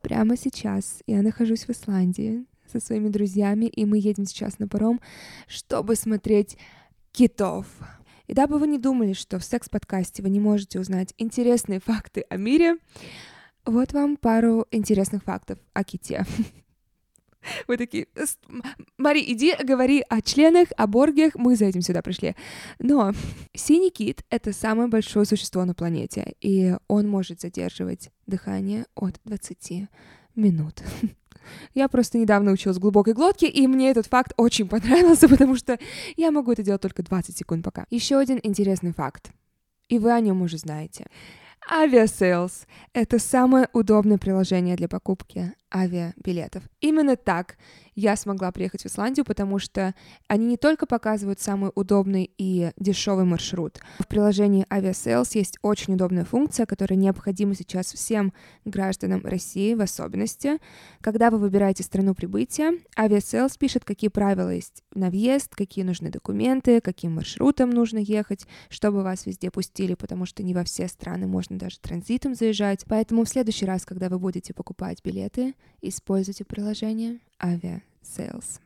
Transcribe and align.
Прямо 0.00 0.36
сейчас 0.36 1.02
я 1.06 1.22
нахожусь 1.22 1.66
в 1.66 1.70
Исландии 1.70 2.44
со 2.70 2.80
своими 2.80 3.08
друзьями, 3.08 3.66
и 3.66 3.84
мы 3.84 3.98
едем 3.98 4.24
сейчас 4.24 4.58
на 4.58 4.68
паром, 4.68 5.00
чтобы 5.46 5.96
смотреть 5.96 6.56
китов. 7.12 7.66
И 8.26 8.32
дабы 8.32 8.58
вы 8.58 8.68
не 8.68 8.78
думали, 8.78 9.12
что 9.12 9.38
в 9.38 9.44
секс-подкасте 9.44 10.22
вы 10.22 10.30
не 10.30 10.40
можете 10.40 10.78
узнать 10.78 11.14
интересные 11.18 11.80
факты 11.80 12.24
о 12.30 12.36
мире, 12.36 12.76
вот 13.66 13.92
вам 13.92 14.16
пару 14.16 14.66
интересных 14.70 15.24
фактов 15.24 15.58
о 15.74 15.84
ките. 15.84 16.24
Вы 17.68 17.76
такие, 17.76 18.06
Мари, 18.98 19.24
иди, 19.26 19.54
говори 19.62 20.04
о 20.08 20.20
членах, 20.20 20.68
о 20.76 20.86
боргиях, 20.86 21.34
мы 21.34 21.56
за 21.56 21.66
этим 21.66 21.80
сюда 21.82 22.02
пришли. 22.02 22.36
Но 22.78 23.12
синий 23.54 23.90
кит— 23.90 24.24
это 24.30 24.52
самое 24.52 24.88
большое 24.88 25.24
существо 25.26 25.64
на 25.64 25.74
планете, 25.74 26.34
и 26.40 26.74
он 26.88 27.08
может 27.08 27.40
задерживать 27.40 28.10
дыхание 28.26 28.86
от 28.94 29.20
20 29.24 29.88
минут. 30.36 30.82
Я 31.74 31.88
просто 31.88 32.18
недавно 32.18 32.52
училась 32.52 32.78
глубокой 32.78 33.14
глотке, 33.14 33.48
и 33.48 33.66
мне 33.66 33.90
этот 33.90 34.06
факт 34.06 34.32
очень 34.36 34.68
понравился, 34.68 35.28
потому 35.28 35.56
что 35.56 35.78
я 36.16 36.30
могу 36.30 36.52
это 36.52 36.62
делать 36.62 36.82
только 36.82 37.02
20 37.02 37.36
секунд 37.36 37.64
пока. 37.64 37.86
Еще 37.90 38.18
один 38.18 38.38
интересный 38.42 38.92
факт, 38.92 39.32
и 39.88 39.98
вы 39.98 40.12
о 40.12 40.20
нем 40.20 40.42
уже 40.42 40.58
знаете. 40.58 41.06
Aviasales— 41.68 42.66
это 42.92 43.18
самое 43.18 43.68
удобное 43.72 44.18
приложение 44.18 44.76
для 44.76 44.88
покупки 44.88 45.52
авиабилетов. 45.72 46.62
Именно 46.80 47.16
так 47.16 47.56
я 47.94 48.16
смогла 48.16 48.50
приехать 48.50 48.82
в 48.82 48.86
Исландию, 48.86 49.24
потому 49.24 49.58
что 49.58 49.94
они 50.26 50.46
не 50.46 50.56
только 50.56 50.86
показывают 50.86 51.40
самый 51.40 51.70
удобный 51.74 52.30
и 52.38 52.70
дешевый 52.78 53.24
маршрут. 53.24 53.78
В 53.98 54.06
приложении 54.06 54.64
Aviasales 54.70 55.30
есть 55.34 55.58
очень 55.62 55.94
удобная 55.94 56.24
функция, 56.24 56.66
которая 56.66 56.98
необходима 56.98 57.54
сейчас 57.54 57.92
всем 57.92 58.32
гражданам 58.64 59.24
России 59.24 59.74
в 59.74 59.82
особенности. 59.82 60.58
Когда 61.00 61.30
вы 61.30 61.38
выбираете 61.38 61.82
страну 61.82 62.14
прибытия, 62.14 62.78
Aviasales 62.96 63.58
пишет, 63.58 63.84
какие 63.84 64.08
правила 64.08 64.50
есть 64.50 64.82
на 64.94 65.10
въезд, 65.10 65.54
какие 65.54 65.84
нужны 65.84 66.10
документы, 66.10 66.80
каким 66.80 67.16
маршрутом 67.16 67.70
нужно 67.70 67.98
ехать, 67.98 68.46
чтобы 68.70 69.02
вас 69.02 69.26
везде 69.26 69.50
пустили, 69.50 69.94
потому 69.94 70.26
что 70.26 70.42
не 70.42 70.54
во 70.54 70.64
все 70.64 70.88
страны 70.88 71.26
можно 71.26 71.58
даже 71.58 71.78
транзитом 71.80 72.34
заезжать. 72.34 72.84
Поэтому 72.88 73.24
в 73.24 73.28
следующий 73.28 73.66
раз, 73.66 73.84
когда 73.84 74.08
вы 74.08 74.18
будете 74.18 74.54
покупать 74.54 75.02
билеты, 75.04 75.54
используйте 75.80 76.44
приложение 76.44 77.20
Avia 77.38 77.80
Sales. 78.02 78.60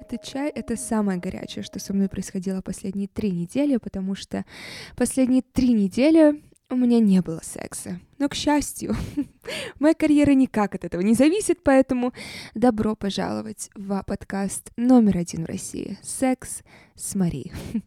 Этот 0.00 0.22
чай— 0.22 0.50
это 0.54 0.76
самое 0.76 1.18
горячее, 1.18 1.64
что 1.64 1.80
со 1.80 1.92
мной 1.92 2.08
происходило 2.08 2.62
последние 2.62 3.08
три 3.08 3.32
недели, 3.32 3.76
потому 3.76 4.14
что 4.14 4.44
последние 4.96 5.42
три 5.42 5.72
недели 5.72 6.42
у 6.68 6.76
меня 6.76 6.98
не 7.00 7.20
было 7.20 7.40
секса. 7.42 8.00
Но, 8.18 8.28
к 8.28 8.34
счастью, 8.34 8.96
моя 9.78 9.94
карьера 9.94 10.32
никак 10.32 10.74
от 10.74 10.84
этого 10.84 11.00
не 11.00 11.14
зависит, 11.14 11.62
поэтому 11.62 12.12
добро 12.54 12.96
пожаловать 12.96 13.70
в 13.74 14.02
подкаст 14.02 14.72
номер 14.76 15.18
один 15.18 15.44
в 15.44 15.46
России 15.46 15.98
«Секс 16.02 16.62
с 16.94 17.14
Мари». 17.14 17.52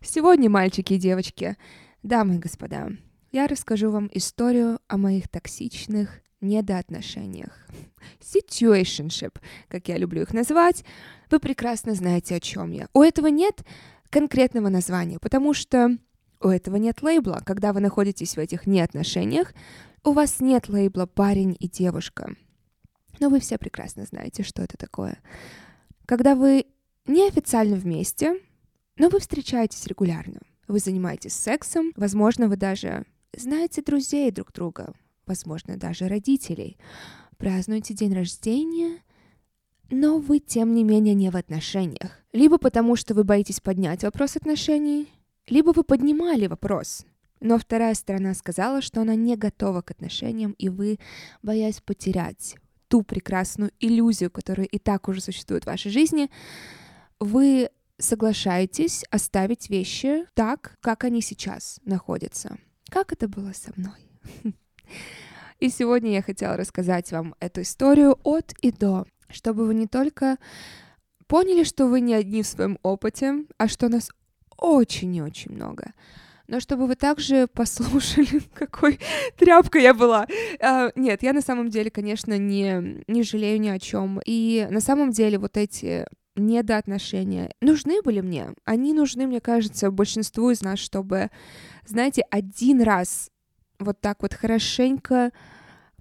Сегодня, 0.00 0.48
мальчики 0.48 0.94
и 0.94 0.98
девочки, 0.98 1.56
дамы 2.02 2.36
и 2.36 2.38
господа, 2.38 2.90
я 3.32 3.46
расскажу 3.46 3.90
вам 3.90 4.08
историю 4.12 4.78
о 4.88 4.96
моих 4.96 5.28
токсичных 5.28 6.20
недоотношениях. 6.40 7.66
Situationship, 8.20 9.38
как 9.68 9.88
я 9.88 9.98
люблю 9.98 10.22
их 10.22 10.32
называть. 10.32 10.84
Вы 11.30 11.40
прекрасно 11.40 11.94
знаете, 11.94 12.36
о 12.36 12.40
чем 12.40 12.70
я. 12.70 12.88
У 12.94 13.02
этого 13.02 13.26
нет 13.26 13.64
конкретного 14.10 14.68
названия, 14.68 15.18
потому 15.18 15.52
что 15.52 15.98
у 16.44 16.48
этого 16.48 16.76
нет 16.76 17.02
лейбла. 17.02 17.42
Когда 17.44 17.72
вы 17.72 17.80
находитесь 17.80 18.36
в 18.36 18.38
этих 18.38 18.66
неотношениях, 18.66 19.54
у 20.04 20.12
вас 20.12 20.40
нет 20.40 20.68
лейбла 20.68 21.06
парень 21.06 21.56
и 21.58 21.68
девушка. 21.68 22.36
Но 23.18 23.30
вы 23.30 23.40
все 23.40 23.58
прекрасно 23.58 24.04
знаете, 24.04 24.42
что 24.42 24.62
это 24.62 24.76
такое. 24.76 25.18
Когда 26.06 26.34
вы 26.34 26.66
неофициально 27.06 27.76
вместе, 27.76 28.38
но 28.96 29.08
вы 29.08 29.20
встречаетесь 29.20 29.86
регулярно. 29.86 30.40
Вы 30.68 30.78
занимаетесь 30.78 31.34
сексом, 31.34 31.92
возможно, 31.96 32.48
вы 32.48 32.56
даже 32.56 33.06
знаете 33.36 33.82
друзей 33.82 34.30
друг 34.30 34.52
друга, 34.52 34.94
возможно, 35.26 35.76
даже 35.76 36.08
родителей. 36.08 36.78
Празднуете 37.38 37.94
день 37.94 38.14
рождения, 38.14 39.02
но 39.90 40.18
вы, 40.18 40.38
тем 40.38 40.74
не 40.74 40.84
менее, 40.84 41.14
не 41.14 41.30
в 41.30 41.36
отношениях. 41.36 42.22
Либо 42.32 42.58
потому, 42.58 42.96
что 42.96 43.14
вы 43.14 43.24
боитесь 43.24 43.60
поднять 43.60 44.04
вопрос 44.04 44.36
отношений, 44.36 45.08
либо 45.48 45.70
вы 45.70 45.84
поднимали 45.84 46.46
вопрос, 46.46 47.04
но 47.40 47.58
вторая 47.58 47.94
сторона 47.94 48.34
сказала, 48.34 48.80
что 48.80 49.02
она 49.02 49.14
не 49.14 49.36
готова 49.36 49.82
к 49.82 49.90
отношениям, 49.90 50.52
и 50.52 50.68
вы, 50.68 50.98
боясь 51.42 51.80
потерять 51.80 52.56
ту 52.88 53.02
прекрасную 53.02 53.72
иллюзию, 53.80 54.30
которая 54.30 54.66
и 54.66 54.78
так 54.78 55.08
уже 55.08 55.20
существует 55.20 55.64
в 55.64 55.66
вашей 55.66 55.90
жизни, 55.90 56.30
вы 57.20 57.70
соглашаетесь 57.98 59.04
оставить 59.10 59.70
вещи 59.70 60.26
так, 60.34 60.76
как 60.80 61.04
они 61.04 61.20
сейчас 61.20 61.80
находятся. 61.84 62.56
Как 62.88 63.12
это 63.12 63.28
было 63.28 63.52
со 63.52 63.72
мной? 63.76 64.54
И 65.60 65.70
сегодня 65.70 66.12
я 66.12 66.22
хотела 66.22 66.56
рассказать 66.56 67.10
вам 67.12 67.34
эту 67.40 67.62
историю 67.62 68.18
от 68.24 68.52
и 68.60 68.72
до, 68.72 69.06
чтобы 69.28 69.66
вы 69.66 69.74
не 69.74 69.86
только 69.86 70.36
поняли, 71.26 71.64
что 71.64 71.86
вы 71.86 72.00
не 72.00 72.14
одни 72.14 72.42
в 72.42 72.46
своем 72.46 72.78
опыте, 72.82 73.44
а 73.56 73.68
что 73.68 73.88
нас 73.88 74.10
очень 74.56 75.14
и 75.16 75.22
очень 75.22 75.52
много. 75.52 75.92
Но 76.46 76.60
чтобы 76.60 76.86
вы 76.86 76.94
также 76.94 77.46
послушали, 77.46 78.42
какой 78.54 78.98
тряпкой 79.36 79.82
я 79.82 79.94
была. 79.94 80.26
Uh, 80.60 80.92
нет, 80.94 81.22
я 81.22 81.32
на 81.32 81.40
самом 81.40 81.70
деле, 81.70 81.90
конечно, 81.90 82.36
не, 82.36 83.02
не 83.06 83.22
жалею 83.22 83.60
ни 83.60 83.68
о 83.68 83.78
чем. 83.78 84.20
И 84.26 84.66
на 84.70 84.80
самом 84.80 85.10
деле 85.10 85.38
вот 85.38 85.56
эти 85.56 86.06
недоотношения 86.36 87.50
нужны 87.60 88.02
были 88.02 88.20
мне. 88.20 88.50
Они 88.64 88.92
нужны, 88.92 89.26
мне 89.26 89.40
кажется, 89.40 89.90
большинству 89.90 90.50
из 90.50 90.62
нас, 90.62 90.78
чтобы, 90.78 91.30
знаете, 91.86 92.22
один 92.30 92.82
раз 92.82 93.30
вот 93.78 94.00
так 94.00 94.22
вот 94.22 94.34
хорошенько 94.34 95.32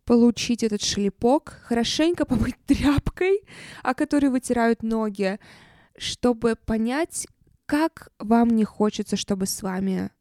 получить 0.06 0.64
этот 0.64 0.82
шлепок, 0.82 1.62
хорошенько 1.64 2.26
побыть 2.26 2.58
тряпкой, 2.66 3.42
о 3.84 3.94
которой 3.94 4.28
вытирают 4.28 4.84
ноги, 4.84 5.40
чтобы 5.98 6.56
понять, 6.56 7.28
как 7.74 8.10
вам 8.20 8.52
не 8.52 8.66
хочется, 8.66 9.16
чтобы 9.16 9.48
с 9.48 9.64
вами 9.64 10.12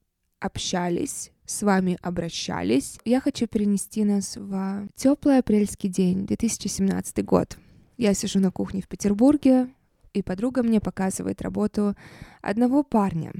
общались, 0.41 1.33
с 1.45 1.63
вами 1.63 1.99
обращались. 2.01 2.99
Я 3.05 3.21
хочу 3.21 3.47
перенести 3.47 4.05
нас 4.05 4.39
в 4.39 4.89
теплый 4.95 5.37
апрельский 5.37 5.91
день, 5.91 6.25
2017 6.25 7.23
год. 7.23 7.59
Я 7.99 8.15
сижу 8.15 8.41
на 8.41 8.51
кухне 8.51 8.81
в 8.81 8.89
Петербурге, 8.89 9.69
и 10.15 10.23
подруга 10.23 10.63
мне 10.63 10.81
показывает 10.81 11.43
работу 11.43 11.95
одного 12.41 12.83
парня. 12.83 13.35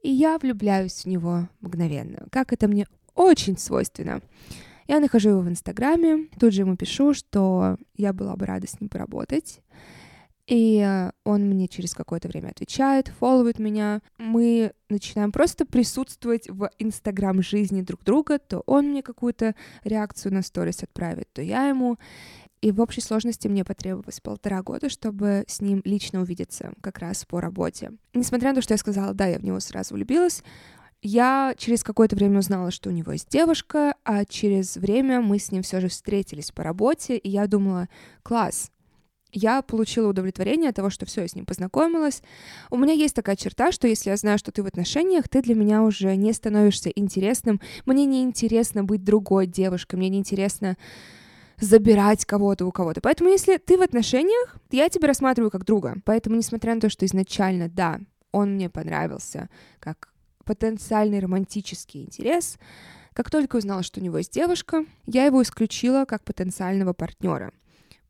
И 0.00 0.08
я 0.10 0.38
влюбляюсь 0.38 1.04
в 1.04 1.06
него 1.06 1.50
мгновенно, 1.60 2.26
как 2.30 2.54
это 2.54 2.66
мне 2.66 2.86
очень 3.14 3.58
свойственно. 3.58 4.22
Я 4.88 5.00
нахожу 5.00 5.28
его 5.28 5.40
в 5.40 5.48
Инстаграме, 5.50 6.28
тут 6.40 6.54
же 6.54 6.62
ему 6.62 6.78
пишу, 6.78 7.12
что 7.12 7.76
я 7.94 8.14
была 8.14 8.36
бы 8.36 8.46
рада 8.46 8.66
с 8.66 8.80
ним 8.80 8.88
поработать. 8.88 9.60
И 10.52 10.84
э, 10.86 11.12
он 11.24 11.48
мне 11.48 11.66
через 11.66 11.94
какое-то 11.94 12.28
время 12.28 12.48
отвечает, 12.48 13.08
фолловит 13.08 13.58
меня. 13.58 14.02
Мы 14.18 14.72
начинаем 14.90 15.32
просто 15.32 15.64
присутствовать 15.64 16.46
в 16.50 16.68
инстаграм 16.78 17.40
жизни 17.40 17.80
друг 17.80 18.04
друга. 18.04 18.38
То 18.38 18.62
он 18.66 18.90
мне 18.90 19.02
какую-то 19.02 19.54
реакцию 19.82 20.34
на 20.34 20.42
сторис 20.42 20.82
отправит, 20.82 21.32
то 21.32 21.40
я 21.40 21.68
ему. 21.68 21.96
И 22.60 22.70
в 22.70 22.82
общей 22.82 23.00
сложности 23.00 23.48
мне 23.48 23.64
потребовалось 23.64 24.20
полтора 24.20 24.62
года, 24.62 24.90
чтобы 24.90 25.44
с 25.48 25.62
ним 25.62 25.80
лично 25.86 26.20
увидеться, 26.20 26.74
как 26.82 26.98
раз 26.98 27.24
по 27.24 27.40
работе. 27.40 27.92
Несмотря 28.12 28.50
на 28.50 28.56
то, 28.56 28.60
что 28.60 28.74
я 28.74 28.78
сказала, 28.78 29.14
да, 29.14 29.24
я 29.28 29.38
в 29.38 29.44
него 29.44 29.58
сразу 29.58 29.94
влюбилась, 29.94 30.44
я 31.00 31.54
через 31.56 31.82
какое-то 31.82 32.14
время 32.14 32.40
узнала, 32.40 32.70
что 32.70 32.90
у 32.90 32.92
него 32.92 33.12
есть 33.12 33.30
девушка, 33.30 33.94
а 34.04 34.26
через 34.26 34.76
время 34.76 35.22
мы 35.22 35.38
с 35.38 35.50
ним 35.50 35.62
все 35.62 35.80
же 35.80 35.88
встретились 35.88 36.50
по 36.50 36.62
работе, 36.62 37.16
и 37.16 37.30
я 37.30 37.46
думала, 37.46 37.88
класс, 38.22 38.70
я 39.32 39.62
получила 39.62 40.08
удовлетворение 40.08 40.70
от 40.70 40.76
того, 40.76 40.90
что 40.90 41.06
все, 41.06 41.22
я 41.22 41.28
с 41.28 41.34
ним 41.34 41.46
познакомилась. 41.46 42.22
У 42.70 42.76
меня 42.76 42.92
есть 42.92 43.14
такая 43.14 43.36
черта, 43.36 43.72
что 43.72 43.88
если 43.88 44.10
я 44.10 44.16
знаю, 44.16 44.38
что 44.38 44.52
ты 44.52 44.62
в 44.62 44.66
отношениях, 44.66 45.28
ты 45.28 45.42
для 45.42 45.54
меня 45.54 45.82
уже 45.82 46.14
не 46.16 46.32
становишься 46.32 46.90
интересным. 46.90 47.60
Мне 47.86 48.04
не 48.04 48.22
интересно 48.22 48.84
быть 48.84 49.04
другой 49.04 49.46
девушкой, 49.46 49.96
мне 49.96 50.10
не 50.10 50.18
интересно 50.18 50.76
забирать 51.58 52.24
кого-то 52.24 52.66
у 52.66 52.72
кого-то. 52.72 53.00
Поэтому 53.00 53.30
если 53.30 53.56
ты 53.56 53.78
в 53.78 53.82
отношениях, 53.82 54.56
я 54.70 54.88
тебя 54.88 55.08
рассматриваю 55.08 55.50
как 55.50 55.64
друга. 55.64 55.96
Поэтому, 56.04 56.36
несмотря 56.36 56.74
на 56.74 56.80
то, 56.80 56.90
что 56.90 57.06
изначально, 57.06 57.68
да, 57.68 58.00
он 58.32 58.54
мне 58.54 58.68
понравился 58.68 59.48
как 59.78 60.08
потенциальный 60.44 61.20
романтический 61.20 62.02
интерес, 62.02 62.58
Как 63.12 63.30
только 63.30 63.56
узнала, 63.56 63.82
что 63.82 64.00
у 64.00 64.02
него 64.02 64.18
есть 64.18 64.32
девушка, 64.32 64.86
я 65.06 65.26
его 65.26 65.42
исключила 65.42 66.06
как 66.06 66.24
потенциального 66.24 66.94
партнера. 66.94 67.52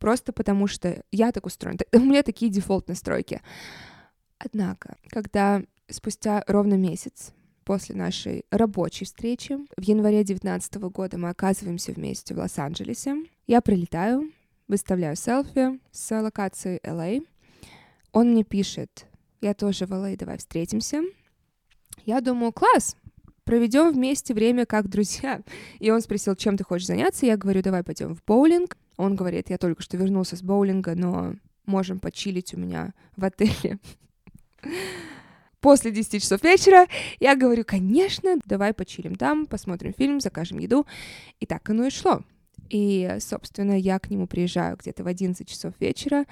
Просто 0.03 0.33
потому 0.33 0.67
что 0.67 1.01
я 1.13 1.31
так 1.31 1.47
устроена. 1.47 1.79
У 1.93 2.01
меня 2.01 2.25
такие 2.25 2.51
дефолт 2.51 2.89
настройки. 2.89 3.41
Однако, 4.37 4.97
когда 5.09 5.63
спустя 5.89 6.43
ровно 6.49 6.75
месяц 6.75 7.33
после 7.63 7.95
нашей 7.95 8.45
рабочей 8.51 9.05
встречи 9.05 9.59
в 9.77 9.83
январе 9.83 10.25
2019 10.25 10.75
года 10.91 11.19
мы 11.19 11.29
оказываемся 11.29 11.93
вместе 11.93 12.35
в 12.35 12.39
Лос-Анджелесе, 12.39 13.15
я 13.47 13.61
прилетаю, 13.61 14.33
выставляю 14.67 15.15
селфи 15.15 15.79
с 15.93 16.21
локацией 16.21 16.81
LA. 16.83 17.25
Он 18.11 18.33
мне 18.33 18.43
пишет, 18.43 19.07
я 19.41 19.55
тоже 19.55 19.87
в 19.87 19.93
LA, 19.93 20.17
давай 20.17 20.39
встретимся. 20.39 21.03
Я 22.05 22.21
думаю, 22.21 22.53
класс, 22.53 22.97
проведем 23.45 23.93
вместе 23.93 24.35
время 24.35 24.67
как 24.67 24.89
друзья. 24.89 25.43
И 25.79 25.93
он 25.93 26.01
спросил, 26.01 26.35
чем 26.35 26.57
ты 26.57 26.65
хочешь 26.65 26.89
заняться? 26.89 27.25
Я 27.25 27.37
говорю, 27.37 27.63
давай 27.63 27.85
пойдем 27.85 28.17
в 28.17 28.25
боулинг. 28.25 28.77
Он 28.97 29.17
говорит, 29.17 29.51
я 29.51 29.59
только 29.59 29.83
что 29.83 29.97
вернулся 29.97 30.37
с 30.37 30.43
боулинга, 30.43 30.95
но 30.95 31.35
можем 31.67 31.99
почилить 31.99 32.55
у 32.55 32.59
меня 32.59 32.95
в 33.17 33.25
отеле. 33.25 33.79
После 35.61 35.93
10 35.93 36.21
часов 36.21 36.43
вечера 36.43 36.87
я 37.21 37.37
говорю, 37.37 37.65
конечно, 37.65 38.37
давай 38.45 38.75
почилим 38.75 39.15
там, 39.15 39.47
посмотрим 39.47 39.93
фильм, 39.93 40.21
закажем 40.21 40.59
еду. 40.59 40.87
И 41.39 41.47
так 41.47 41.69
оно 41.71 41.87
и 41.87 41.91
шло. 41.91 42.23
И, 42.69 43.17
собственно, 43.21 43.79
я 43.79 43.99
к 43.99 44.11
нему 44.11 44.27
приезжаю 44.27 44.77
где-то 44.77 45.05
в 45.05 45.07
11 45.07 45.49
часов 45.49 45.75
вечера, 45.79 46.25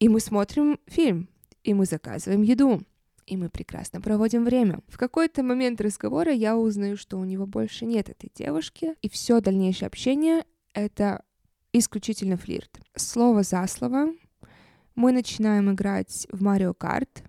и 0.00 0.08
мы 0.08 0.20
смотрим 0.20 0.80
фильм, 0.86 1.28
и 1.62 1.74
мы 1.74 1.86
заказываем 1.86 2.42
еду 2.42 2.82
и 3.26 3.36
мы 3.36 3.50
прекрасно 3.50 4.00
проводим 4.00 4.44
время. 4.44 4.80
В 4.88 4.98
какой-то 4.98 5.42
момент 5.42 5.80
разговора 5.80 6.32
я 6.32 6.56
узнаю, 6.56 6.96
что 6.96 7.18
у 7.18 7.24
него 7.24 7.46
больше 7.46 7.84
нет 7.84 8.08
этой 8.08 8.30
девушки, 8.34 8.94
и 9.02 9.08
все 9.08 9.40
дальнейшее 9.40 9.88
общение— 9.88 10.44
это 10.74 11.22
исключительно 11.78 12.36
флирт. 12.36 12.80
Слово 12.94 13.42
за 13.42 13.66
слово 13.66 14.12
мы 14.94 15.12
начинаем 15.12 15.72
играть 15.72 16.26
в 16.30 16.42
Марио 16.42 16.74
Карт 16.74 17.22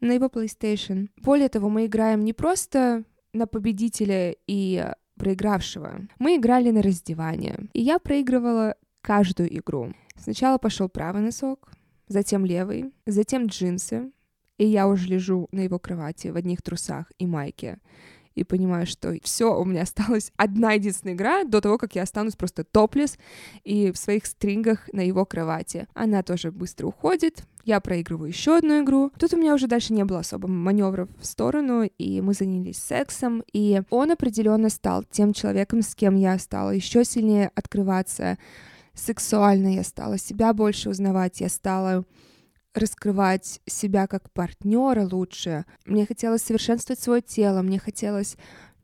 на 0.00 0.12
его 0.12 0.26
PlayStation. 0.26 1.08
Более 1.22 1.48
того, 1.48 1.68
мы 1.68 1.86
играем 1.86 2.24
не 2.24 2.32
просто 2.32 3.04
на 3.32 3.46
победителя 3.46 4.34
и 4.46 4.92
проигравшего. 5.16 6.06
Мы 6.18 6.36
играли 6.36 6.70
на 6.70 6.82
раздевание. 6.82 7.68
И 7.72 7.80
я 7.80 7.98
проигрывала 7.98 8.76
каждую 9.00 9.56
игру. 9.56 9.92
Сначала 10.16 10.58
пошел 10.58 10.88
правый 10.88 11.22
носок, 11.22 11.70
затем 12.08 12.44
левый, 12.44 12.92
затем 13.06 13.46
джинсы, 13.46 14.10
и 14.58 14.66
я 14.66 14.88
уже 14.88 15.08
лежу 15.08 15.48
на 15.52 15.60
его 15.60 15.78
кровати 15.78 16.28
в 16.28 16.36
одних 16.36 16.62
трусах 16.62 17.10
и 17.18 17.26
майке 17.26 17.78
и 18.36 18.44
понимаю, 18.44 18.86
что 18.86 19.16
все, 19.22 19.58
у 19.58 19.64
меня 19.64 19.82
осталась 19.82 20.30
одна 20.36 20.72
единственная 20.72 21.14
игра 21.14 21.44
до 21.44 21.60
того, 21.60 21.78
как 21.78 21.96
я 21.96 22.02
останусь 22.02 22.36
просто 22.36 22.62
топлес 22.62 23.18
и 23.64 23.90
в 23.90 23.96
своих 23.96 24.26
стрингах 24.26 24.88
на 24.92 25.00
его 25.00 25.24
кровати. 25.24 25.88
Она 25.94 26.22
тоже 26.22 26.52
быстро 26.52 26.86
уходит, 26.86 27.42
я 27.64 27.80
проигрываю 27.80 28.28
еще 28.28 28.58
одну 28.58 28.84
игру. 28.84 29.10
Тут 29.18 29.34
у 29.34 29.36
меня 29.36 29.54
уже 29.54 29.66
дальше 29.66 29.92
не 29.92 30.04
было 30.04 30.20
особо 30.20 30.46
маневров 30.46 31.08
в 31.18 31.26
сторону, 31.26 31.82
и 31.82 32.20
мы 32.20 32.32
занялись 32.32 32.78
сексом, 32.78 33.42
и 33.52 33.82
он 33.90 34.12
определенно 34.12 34.68
стал 34.68 35.02
тем 35.02 35.32
человеком, 35.32 35.82
с 35.82 35.96
кем 35.96 36.14
я 36.14 36.38
стала 36.38 36.70
еще 36.70 37.04
сильнее 37.04 37.50
открываться 37.56 38.38
сексуально, 38.94 39.74
я 39.74 39.82
стала 39.82 40.16
себя 40.16 40.52
больше 40.54 40.90
узнавать, 40.90 41.40
я 41.40 41.48
стала 41.48 42.04
раскрывать 42.76 43.60
себя 43.66 44.06
как 44.06 44.30
партнера 44.30 45.08
лучше. 45.10 45.64
Мне 45.84 46.06
хотелось 46.06 46.42
совершенствовать 46.42 47.00
свое 47.00 47.22
тело, 47.22 47.62
мне 47.62 47.78
хотелось 47.78 48.36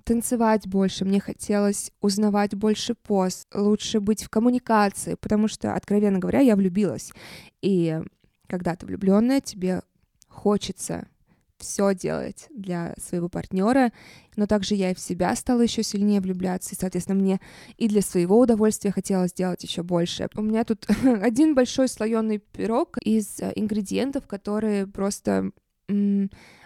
танцевать 0.05 0.67
больше, 0.67 1.05
мне 1.05 1.21
хотелось 1.21 1.93
узнавать 2.01 2.55
больше 2.55 2.95
поз, 2.95 3.47
лучше 3.55 4.01
быть 4.01 4.25
в 4.25 4.29
коммуникации, 4.29 5.15
потому 5.15 5.49
что, 5.49 5.75
откровенно 5.75 6.19
говоря, 6.19 6.41
я 6.41 6.57
влюбилась. 6.57 7.13
И 7.61 8.01
когда 8.49 8.75
ты 8.75 8.87
влюбленная, 8.87 9.41
тебе 9.41 9.83
хочется 10.29 11.07
все 11.63 11.95
делать 11.95 12.47
для 12.51 12.95
своего 12.99 13.29
партнера, 13.29 13.93
но 14.37 14.47
также 14.47 14.75
я 14.75 14.91
и 14.91 14.95
в 14.95 15.01
себя 15.01 15.35
стала 15.35 15.63
еще 15.63 15.83
сильнее 15.83 16.21
влюбляться, 16.21 16.75
и, 16.75 16.79
соответственно, 16.79 17.21
мне 17.21 17.41
и 17.79 17.89
для 17.89 18.03
своего 18.03 18.39
удовольствия 18.39 18.91
хотелось 18.91 19.31
сделать 19.31 19.63
еще 19.63 19.83
больше. 19.83 20.29
У 20.35 20.43
меня 20.43 20.65
тут 20.65 20.87
один 21.23 21.55
большой 21.55 21.89
слоеный 21.89 22.39
пирог 22.39 22.99
из 22.99 23.41
э, 23.41 23.53
ингредиентов, 23.55 24.27
которые 24.27 24.87
просто 24.87 25.53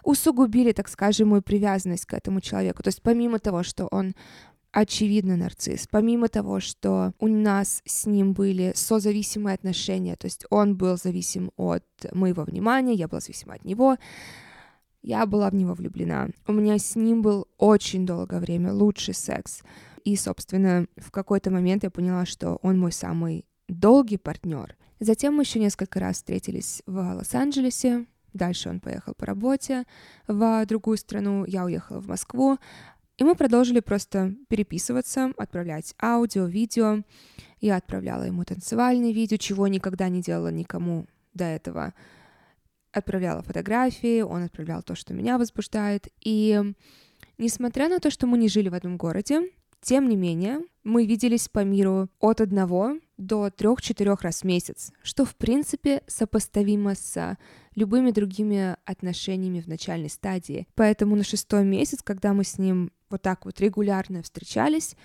усугубили, 0.05 0.73
так 0.73 0.89
скажем, 0.89 1.29
мою 1.29 1.43
привязанность 1.43 2.07
к 2.07 2.15
этому 2.15 2.41
человеку. 2.41 2.83
То 2.83 2.89
есть 2.89 3.03
помимо 3.03 3.41
того, 3.41 3.65
что 3.65 3.89
он 3.91 4.15
очевидно 4.77 5.37
нарцисс. 5.37 5.89
Помимо 5.91 6.29
того, 6.29 6.61
что 6.61 7.13
у 7.19 7.29
нас 7.29 7.83
с 7.87 8.05
ним 8.05 8.35
были 8.35 8.73
созависимые 8.75 9.55
отношения, 9.55 10.17
то 10.17 10.27
есть 10.27 10.45
он 10.51 10.77
был 10.77 10.99
зависим 10.99 11.51
от 11.57 11.85
моего 12.13 12.45
внимания, 12.45 12.93
я 12.93 13.09
была 13.09 13.21
зависима 13.21 13.55
от 13.55 13.65
него, 13.65 13.97
я 15.07 15.25
была 15.25 15.51
в 15.51 15.55
него 15.55 15.73
влюблена. 15.75 16.31
У 16.49 16.53
меня 16.53 16.77
с 16.79 16.97
ним 16.97 17.23
был 17.23 17.47
очень 17.59 18.05
долгое 18.05 18.41
время 18.41 18.73
лучший 18.73 19.15
секс. 19.15 19.63
И, 20.05 20.17
собственно, 20.17 20.89
в 20.97 21.13
какой-то 21.13 21.53
момент 21.53 21.85
я 21.85 21.91
поняла, 21.91 22.27
что 22.27 22.59
он 22.63 22.79
мой 22.79 22.91
самый 22.91 23.47
долгий 23.69 24.19
партнер. 24.19 24.77
Затем 24.99 25.35
мы 25.35 25.45
еще 25.45 25.61
несколько 25.61 26.01
раз 26.01 26.17
встретились 26.17 26.83
в 26.87 26.97
Лос-Анджелесе. 26.97 28.07
Дальше 28.33 28.69
он 28.69 28.81
поехал 28.81 29.15
по 29.15 29.27
работе 29.27 29.85
в 30.27 30.67
другую 30.67 30.97
страну, 30.97 31.45
я 31.47 31.65
уехала 31.65 32.01
в 32.01 32.09
Москву. 32.09 32.59
И 33.17 33.23
мы 33.23 33.37
продолжили 33.37 33.79
просто 33.79 34.35
переписываться, 34.49 35.33
отправлять 35.37 35.95
аудио, 36.03 36.47
видео. 36.47 37.05
Я 37.61 37.77
отправляла 37.77 38.25
ему 38.25 38.45
танцевальные 38.45 39.13
видео, 39.13 39.37
чего 39.37 39.69
никогда 39.69 40.09
не 40.09 40.21
делала 40.21 40.51
никому 40.51 41.07
до 41.33 41.45
этого 41.45 41.95
отправляла 42.97 43.43
фотографии, 43.43 44.23
он 44.23 44.45
отправлял 44.45 44.83
то, 44.83 44.95
что 44.95 45.15
меня 45.15 45.39
возбуждает. 45.39 46.09
И 46.21 46.61
несмотря 47.39 47.89
на 47.89 47.99
то, 47.99 48.11
что 48.11 48.27
мы 48.27 48.39
не 48.39 48.49
жили 48.49 48.69
в 48.69 48.75
одном 48.75 48.97
городе, 48.97 49.51
тем 49.83 50.09
не 50.09 50.17
менее, 50.17 50.61
мы 50.85 51.07
виделись 51.07 51.49
по 51.49 51.65
миру 51.65 52.09
от 52.19 52.41
одного 52.41 52.99
до 53.19 53.51
трех-четырех 53.51 54.23
раз 54.23 54.41
в 54.41 54.45
месяц, 54.45 54.93
что 55.03 55.25
в 55.25 55.37
принципе 55.37 56.03
сопоставимо 56.07 56.95
с 56.95 57.37
любыми 57.75 58.11
другими 58.11 58.77
отношениями 58.85 59.61
в 59.61 59.69
начальной 59.69 60.11
стадии. 60.11 60.67
Поэтому 60.75 61.15
на 61.15 61.25
шестой 61.25 61.65
месяц, 61.65 62.03
когда 62.03 62.33
мы 62.33 62.45
с 62.45 62.59
ним 62.59 62.91
вот 63.11 63.23
так 63.23 63.45
вот 63.45 63.61
регулярно 63.61 64.23
встречались, 64.23 64.97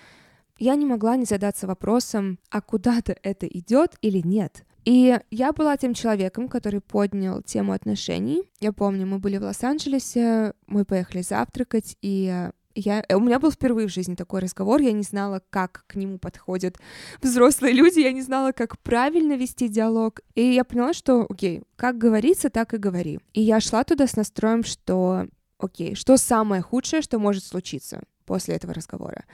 я 0.58 0.74
не 0.74 0.86
могла 0.86 1.16
не 1.16 1.24
задаться 1.24 1.66
вопросом, 1.66 2.38
а 2.50 2.60
куда-то 2.60 3.16
это 3.22 3.46
идет 3.46 3.96
или 4.00 4.26
нет. 4.26 4.64
И 4.84 5.18
я 5.30 5.52
была 5.52 5.76
тем 5.76 5.94
человеком, 5.94 6.48
который 6.48 6.80
поднял 6.80 7.42
тему 7.42 7.72
отношений. 7.72 8.42
Я 8.60 8.72
помню, 8.72 9.06
мы 9.06 9.18
были 9.18 9.38
в 9.38 9.42
Лос-Анджелесе, 9.42 10.54
мы 10.66 10.84
поехали 10.84 11.22
завтракать, 11.22 11.96
и 12.02 12.50
я, 12.74 13.04
у 13.14 13.20
меня 13.20 13.38
был 13.38 13.50
впервые 13.50 13.86
в 13.86 13.92
жизни 13.92 14.14
такой 14.14 14.40
разговор, 14.40 14.80
я 14.80 14.92
не 14.92 15.02
знала, 15.02 15.42
как 15.50 15.84
к 15.86 15.94
нему 15.94 16.18
подходят 16.18 16.78
взрослые 17.20 17.74
люди, 17.74 18.00
я 18.00 18.12
не 18.12 18.22
знала, 18.22 18.52
как 18.52 18.78
правильно 18.78 19.34
вести 19.36 19.68
диалог, 19.68 20.20
и 20.34 20.42
я 20.42 20.64
поняла, 20.64 20.92
что, 20.94 21.26
окей, 21.28 21.62
как 21.76 21.98
говорится, 21.98 22.50
так 22.50 22.74
и 22.74 22.78
говори. 22.78 23.20
И 23.34 23.42
я 23.42 23.60
шла 23.60 23.84
туда 23.84 24.06
с 24.06 24.16
настроем, 24.16 24.64
что, 24.64 25.26
окей, 25.58 25.94
что 25.94 26.16
самое 26.16 26.62
худшее, 26.62 27.02
что 27.02 27.18
может 27.18 27.44
случиться 27.44 28.02
после 28.24 28.56
этого 28.56 28.74
разговора? 28.74 29.24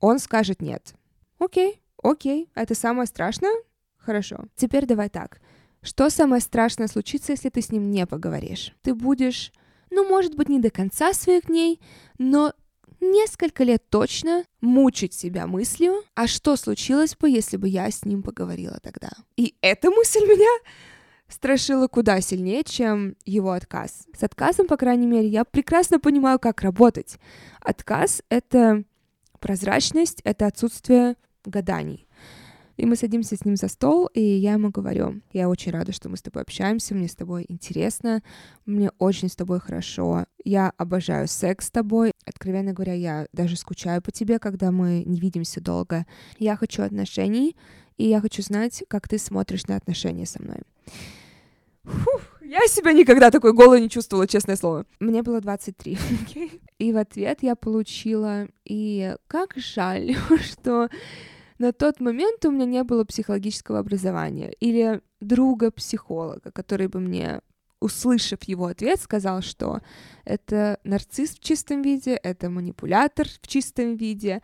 Он 0.00 0.18
скажет 0.18 0.62
нет. 0.62 0.94
Окей, 1.38 1.80
окей, 2.02 2.48
это 2.54 2.74
самое 2.74 3.06
страшное, 3.06 3.52
Хорошо. 4.06 4.44
Теперь 4.54 4.86
давай 4.86 5.08
так. 5.08 5.40
Что 5.82 6.10
самое 6.10 6.40
страшное 6.40 6.86
случится, 6.86 7.32
если 7.32 7.48
ты 7.48 7.60
с 7.60 7.72
ним 7.72 7.90
не 7.90 8.06
поговоришь? 8.06 8.72
Ты 8.82 8.94
будешь, 8.94 9.52
ну, 9.90 10.08
может 10.08 10.36
быть, 10.36 10.48
не 10.48 10.60
до 10.60 10.70
конца 10.70 11.12
своих 11.12 11.46
дней, 11.46 11.80
но 12.16 12.54
несколько 13.00 13.64
лет 13.64 13.82
точно 13.90 14.44
мучить 14.60 15.12
себя 15.12 15.48
мыслью, 15.48 16.04
а 16.14 16.28
что 16.28 16.54
случилось 16.54 17.16
бы, 17.16 17.28
если 17.28 17.56
бы 17.56 17.66
я 17.66 17.90
с 17.90 18.04
ним 18.04 18.22
поговорила 18.22 18.78
тогда? 18.80 19.10
И 19.36 19.56
эта 19.60 19.90
мысль 19.90 20.20
меня 20.20 20.62
страшила 21.26 21.88
куда 21.88 22.20
сильнее, 22.20 22.62
чем 22.62 23.16
его 23.24 23.50
отказ. 23.50 24.06
С 24.16 24.22
отказом, 24.22 24.68
по 24.68 24.76
крайней 24.76 25.08
мере, 25.08 25.26
я 25.26 25.44
прекрасно 25.44 25.98
понимаю, 25.98 26.38
как 26.38 26.62
работать. 26.62 27.18
Отказ— 27.60 28.22
это 28.28 28.84
прозрачность, 29.40 30.20
это 30.22 30.46
отсутствие 30.46 31.16
гаданий. 31.44 32.05
И 32.76 32.84
мы 32.84 32.96
садимся 32.96 33.36
с 33.36 33.44
ним 33.44 33.56
за 33.56 33.68
стол, 33.68 34.06
и 34.12 34.20
я 34.20 34.52
ему 34.52 34.70
говорю, 34.70 35.22
я 35.32 35.48
очень 35.48 35.72
рада, 35.72 35.92
что 35.92 36.08
мы 36.08 36.16
с 36.16 36.22
тобой 36.22 36.42
общаемся, 36.42 36.94
мне 36.94 37.08
с 37.08 37.14
тобой 37.14 37.46
интересно, 37.48 38.22
мне 38.66 38.90
очень 38.98 39.28
с 39.28 39.36
тобой 39.36 39.60
хорошо, 39.60 40.26
я 40.44 40.72
обожаю 40.76 41.26
секс 41.26 41.66
с 41.66 41.70
тобой, 41.70 42.12
откровенно 42.24 42.72
говоря, 42.72 42.92
я 42.92 43.26
даже 43.32 43.56
скучаю 43.56 44.02
по 44.02 44.12
тебе, 44.12 44.38
когда 44.38 44.70
мы 44.70 45.02
не 45.04 45.18
видимся 45.18 45.60
долго. 45.60 46.06
Я 46.38 46.56
хочу 46.56 46.82
отношений, 46.82 47.56
и 47.96 48.06
я 48.08 48.20
хочу 48.20 48.42
знать, 48.42 48.84
как 48.88 49.08
ты 49.08 49.18
смотришь 49.18 49.66
на 49.66 49.76
отношения 49.76 50.26
со 50.26 50.42
мной. 50.42 50.58
Фух, 51.84 52.40
я 52.42 52.60
себя 52.66 52.92
никогда 52.92 53.30
такой 53.30 53.52
голой 53.52 53.80
не 53.80 53.88
чувствовала, 53.88 54.26
честное 54.26 54.56
слово. 54.56 54.86
Мне 55.00 55.22
было 55.22 55.40
23, 55.40 55.94
okay? 55.94 56.60
И 56.78 56.92
в 56.92 56.96
ответ 56.96 57.38
я 57.42 57.56
получила, 57.56 58.48
и 58.66 59.16
как 59.28 59.54
жаль, 59.56 60.14
что 60.42 60.90
на 61.58 61.72
тот 61.72 62.00
момент 62.00 62.44
у 62.44 62.50
меня 62.50 62.64
не 62.66 62.84
было 62.84 63.04
психологического 63.04 63.78
образования 63.78 64.52
или 64.60 65.00
друга-психолога, 65.20 66.50
который 66.52 66.88
бы 66.88 67.00
мне, 67.00 67.40
услышав 67.80 68.42
его 68.44 68.66
ответ, 68.66 69.00
сказал, 69.00 69.42
что 69.42 69.80
это 70.24 70.78
нарцисс 70.84 71.30
в 71.30 71.40
чистом 71.40 71.82
виде, 71.82 72.12
это 72.12 72.50
манипулятор 72.50 73.26
в 73.28 73.46
чистом 73.46 73.96
виде. 73.96 74.42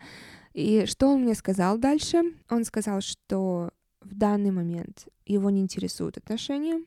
И 0.53 0.85
что 0.85 1.07
он 1.07 1.21
мне 1.21 1.35
сказал 1.35 1.77
дальше? 1.77 2.21
Он 2.49 2.63
сказал, 2.63 3.01
что 3.01 3.71
в 4.01 4.15
данный 4.15 4.51
момент 4.51 5.07
его 5.25 5.49
не 5.49 5.61
интересуют 5.61 6.17
отношения, 6.17 6.83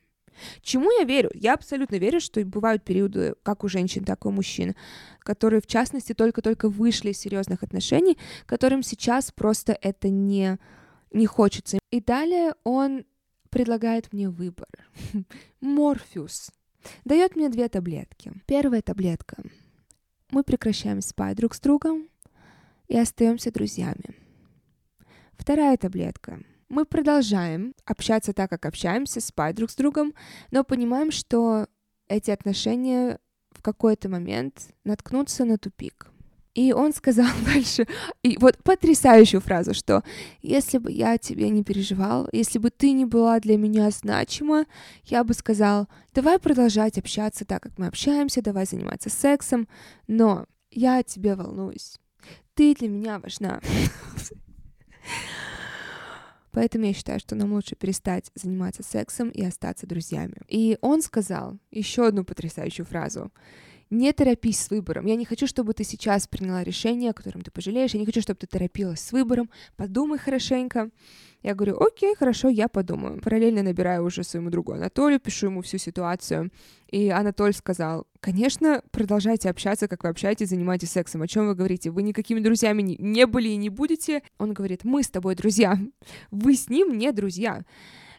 Чему 0.61 0.91
я 0.99 1.03
верю? 1.03 1.31
Я 1.33 1.53
абсолютно 1.53 1.95
верю, 1.95 2.19
что 2.19 2.43
бывают 2.45 2.83
периоды, 2.83 3.35
как 3.43 3.63
у 3.63 3.67
женщин, 3.67 4.03
так 4.05 4.25
и 4.25 4.27
у 4.27 4.31
мужчин, 4.31 4.75
которые, 5.19 5.61
в 5.61 5.67
частности, 5.67 6.13
только-только 6.13 6.69
вышли 6.69 7.11
из 7.11 7.19
серьезных 7.19 7.63
отношений, 7.63 8.17
которым 8.45 8.83
сейчас 8.83 9.31
просто 9.31 9.77
это 9.81 10.09
не, 10.09 10.57
не 11.11 11.25
хочется. 11.25 11.79
И 11.91 12.01
далее 12.01 12.53
он 12.63 13.05
предлагает 13.49 14.13
мне 14.13 14.29
выбор. 14.29 14.67
Морфеус. 15.61 16.51
Дает 17.05 17.35
мне 17.35 17.49
две 17.49 17.67
таблетки. 17.69 18.31
Первая 18.45 18.81
таблетка. 18.81 19.37
Мы 20.31 20.43
прекращаем 20.43 21.01
спать 21.01 21.37
друг 21.37 21.55
с 21.55 21.59
другом 21.59 22.07
и 22.87 22.97
остаемся 22.97 23.51
друзьями. 23.51 24.15
Вторая 25.37 25.77
таблетка 25.77 26.39
мы 26.69 26.85
продолжаем 26.85 27.73
общаться 27.85 28.33
так, 28.33 28.49
как 28.49 28.65
общаемся, 28.65 29.21
спать 29.21 29.55
друг 29.55 29.71
с 29.71 29.75
другом, 29.75 30.13
но 30.51 30.63
понимаем, 30.63 31.11
что 31.11 31.67
эти 32.07 32.31
отношения 32.31 33.19
в 33.51 33.61
какой-то 33.61 34.09
момент 34.09 34.69
наткнутся 34.83 35.45
на 35.45 35.57
тупик. 35.57 36.07
И 36.53 36.73
он 36.73 36.91
сказал 36.91 37.27
дальше, 37.45 37.87
и 38.23 38.37
вот 38.39 38.57
потрясающую 38.63 39.39
фразу, 39.39 39.73
что 39.73 40.03
если 40.41 40.79
бы 40.79 40.91
я 40.91 41.17
тебе 41.17 41.49
не 41.49 41.63
переживал, 41.63 42.27
если 42.31 42.57
бы 42.57 42.71
ты 42.71 42.93
не 42.93 43.05
была 43.05 43.39
для 43.39 43.57
меня 43.57 43.91
значима, 43.91 44.65
я 45.03 45.23
бы 45.23 45.33
сказал, 45.33 45.87
давай 46.13 46.39
продолжать 46.39 46.97
общаться 46.97 47.45
так, 47.45 47.61
как 47.61 47.77
мы 47.77 47.87
общаемся, 47.87 48.41
давай 48.41 48.65
заниматься 48.65 49.09
сексом, 49.09 49.67
но 50.07 50.47
я 50.71 50.97
о 50.97 51.03
тебе 51.03 51.35
волнуюсь. 51.35 51.97
Ты 52.55 52.73
для 52.73 52.89
меня 52.89 53.19
важна. 53.19 53.61
Поэтому 56.57 56.85
я 56.85 56.93
считаю, 56.93 57.19
что 57.19 57.35
нам 57.35 57.53
лучше 57.53 57.75
перестать 57.75 58.31
заниматься 58.33 58.81
сексом 58.81 59.29
и 59.29 59.45
остаться 59.45 59.85
друзьями. 59.85 60.37
И 60.47 60.79
он 60.81 61.03
сказал 61.03 61.59
еще 61.69 62.07
одну 62.07 62.23
потрясающую 62.23 62.83
фразу 62.83 63.31
не 63.91 64.11
торопись 64.11 64.59
с 64.61 64.71
выбором. 64.71 65.05
Я 65.05 65.15
не 65.17 65.25
хочу, 65.25 65.45
чтобы 65.45 65.75
ты 65.75 65.83
сейчас 65.83 66.27
приняла 66.27 66.63
решение, 66.63 67.11
о 67.11 67.13
котором 67.13 67.43
ты 67.43 67.51
пожалеешь. 67.51 67.93
Я 67.93 67.99
не 67.99 68.07
хочу, 68.07 68.21
чтобы 68.21 68.39
ты 68.39 68.47
торопилась 68.47 69.01
с 69.01 69.11
выбором. 69.11 69.51
Подумай 69.75 70.17
хорошенько. 70.17 70.89
Я 71.47 71.55
говорю, 71.55 71.79
окей, 71.79 72.13
хорошо, 72.13 72.49
я 72.49 72.67
подумаю. 72.67 73.21
Параллельно 73.21 73.63
набираю 73.63 74.03
уже 74.03 74.23
своему 74.23 74.49
другу 74.49 74.73
Анатолию, 74.73 75.17
пишу 75.17 75.45
ему 75.45 75.61
всю 75.61 75.77
ситуацию. 75.77 76.51
И 76.91 77.07
Анатоль 77.07 77.53
сказал, 77.53 78.05
конечно, 78.19 78.83
продолжайте 78.91 79.49
общаться, 79.49 79.87
как 79.87 80.03
вы 80.03 80.09
общаетесь, 80.09 80.49
занимайтесь 80.49 80.91
сексом. 80.91 81.21
О 81.21 81.27
чем 81.27 81.47
вы 81.47 81.55
говорите? 81.55 81.89
Вы 81.89 82.03
никакими 82.03 82.41
друзьями 82.41 82.81
не, 82.81 83.25
были 83.25 83.47
и 83.47 83.55
не 83.55 83.69
будете. 83.69 84.23
Он 84.37 84.51
говорит, 84.51 84.83
мы 84.83 85.03
с 85.03 85.09
тобой 85.09 85.35
друзья. 85.35 85.79
Вы 86.31 86.55
с 86.55 86.67
ним 86.67 86.97
не 86.97 87.13
друзья. 87.13 87.63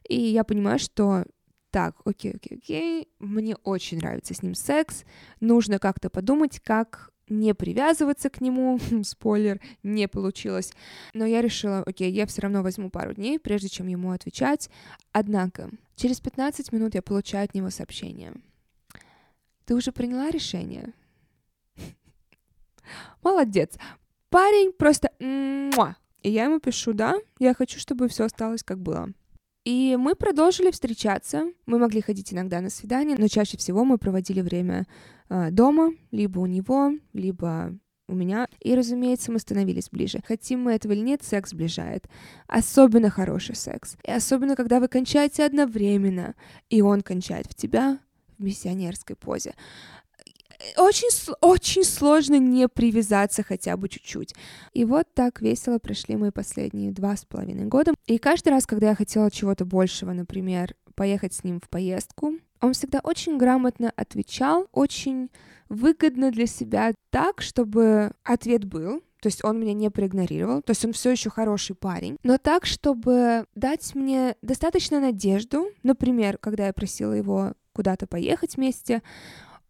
И 0.09 0.19
я 0.19 0.43
понимаю, 0.43 0.79
что 0.79 1.27
так, 1.71 1.97
окей, 2.07 2.33
окей, 2.33 2.57
окей, 2.57 3.09
мне 3.19 3.57
очень 3.57 3.99
нравится 3.99 4.33
с 4.33 4.43
ним 4.43 4.55
секс, 4.55 5.05
нужно 5.41 5.79
как-то 5.79 6.09
подумать, 6.09 6.61
как 6.61 7.11
не 7.31 7.55
привязываться 7.55 8.31
к 8.31 8.41
нему, 8.41 8.79
спойлер, 9.05 9.61
не 9.83 10.09
получилось. 10.09 10.73
Но 11.15 11.25
я 11.27 11.43
решила, 11.43 11.83
окей, 11.85 12.11
я 12.13 12.27
все 12.27 12.43
равно 12.43 12.63
возьму 12.63 12.91
пару 12.91 13.15
дней, 13.15 13.39
прежде 13.39 13.69
чем 13.69 13.87
ему 13.87 14.13
отвечать. 14.13 14.71
Однако, 15.13 15.71
через 15.97 16.21
15 16.21 16.73
минут 16.73 16.95
я 16.95 17.03
получаю 17.03 17.45
от 17.45 17.55
него 17.55 17.71
сообщение. 17.71 18.33
Ты 19.65 19.75
уже 19.75 19.93
приняла 19.93 20.31
решение? 20.31 20.93
Молодец. 23.23 23.77
Парень 24.31 24.73
просто... 24.73 25.11
И 26.23 26.31
я 26.31 26.45
ему 26.45 26.59
пишу, 26.59 26.95
да, 26.95 27.17
я 27.39 27.55
хочу, 27.55 27.79
чтобы 27.79 28.09
все 28.09 28.25
осталось 28.25 28.65
как 28.65 28.81
было. 28.81 29.13
И 29.65 29.97
мы 29.99 30.15
продолжили 30.15 30.71
встречаться. 30.71 31.45
Мы 31.67 31.79
могли 31.79 32.01
ходить 32.01 32.33
иногда 32.33 32.61
на 32.61 32.71
свидания, 32.71 33.17
но 33.19 33.29
чаще 33.29 33.59
всего 33.59 33.85
мы 33.85 33.99
проводили 33.99 34.41
время 34.41 34.87
дома, 35.29 35.93
либо 36.11 36.41
у 36.41 36.47
него, 36.47 36.93
либо 37.13 37.75
у 38.09 38.15
меня. 38.15 38.49
И, 38.61 38.75
разумеется, 38.75 39.31
мы 39.31 39.39
становились 39.39 39.91
ближе. 39.91 40.21
Хотим 40.27 40.63
мы 40.63 40.73
этого 40.73 40.93
или 40.93 41.01
нет, 41.01 41.23
секс 41.23 41.51
сближает. 41.51 42.09
Особенно 42.47 43.11
хороший 43.11 43.55
секс. 43.55 43.97
И 44.03 44.11
особенно, 44.11 44.57
когда 44.57 44.81
вы 44.81 44.89
кончаете 44.89 45.45
одновременно, 45.45 46.35
и 46.71 46.81
он 46.81 47.03
кончает 47.03 47.47
в 47.47 47.55
тебя 47.55 47.99
в 48.39 48.45
миссионерской 48.45 49.17
позе 49.17 49.55
очень, 50.77 51.09
очень 51.41 51.85
сложно 51.85 52.39
не 52.39 52.69
привязаться 52.69 53.43
хотя 53.43 53.77
бы 53.77 53.89
чуть-чуть. 53.89 54.35
И 54.73 54.85
вот 54.85 55.07
так 55.15 55.41
весело 55.41 55.79
прошли 55.79 56.17
мои 56.17 56.31
последние 56.31 56.91
два 56.91 57.17
с 57.17 57.25
половиной 57.25 57.67
года. 57.67 57.93
И 58.07 58.19
каждый 58.19 58.51
раз, 58.51 58.67
когда 58.67 58.89
я 58.89 58.95
хотела 58.95 59.31
чего-то 59.31 59.65
большего, 59.65 60.13
например, 60.13 60.75
поехать 60.99 61.33
с 61.33 61.45
ним 61.45 61.61
в 61.61 61.69
поездку, 61.69 62.33
он 62.61 62.73
всегда 62.73 62.99
очень 63.05 63.39
грамотно 63.39 63.93
отвечал, 63.95 64.67
очень 64.73 65.31
выгодно 65.69 66.33
для 66.33 66.47
себя 66.47 66.93
так, 67.11 67.41
чтобы 67.41 68.11
ответ 68.25 68.65
был, 68.65 69.01
то 69.21 69.29
есть 69.29 69.45
он 69.45 69.61
меня 69.61 69.75
не 69.75 69.91
проигнорировал, 69.91 70.61
то 70.61 70.73
есть 70.73 70.85
он 70.85 70.93
все 70.93 71.13
еще 71.13 71.31
хороший 71.31 71.77
парень, 71.77 72.17
но 72.25 72.37
так, 72.37 72.67
чтобы 72.67 73.45
дать 73.55 73.95
мне 73.95 74.35
достаточно 74.43 74.99
надежду, 74.99 75.69
например, 75.85 76.37
когда 76.37 76.67
я 76.67 76.73
просила 76.73 77.13
его 77.13 77.53
куда-то 77.73 78.09
поехать 78.09 78.57
вместе, 78.57 79.03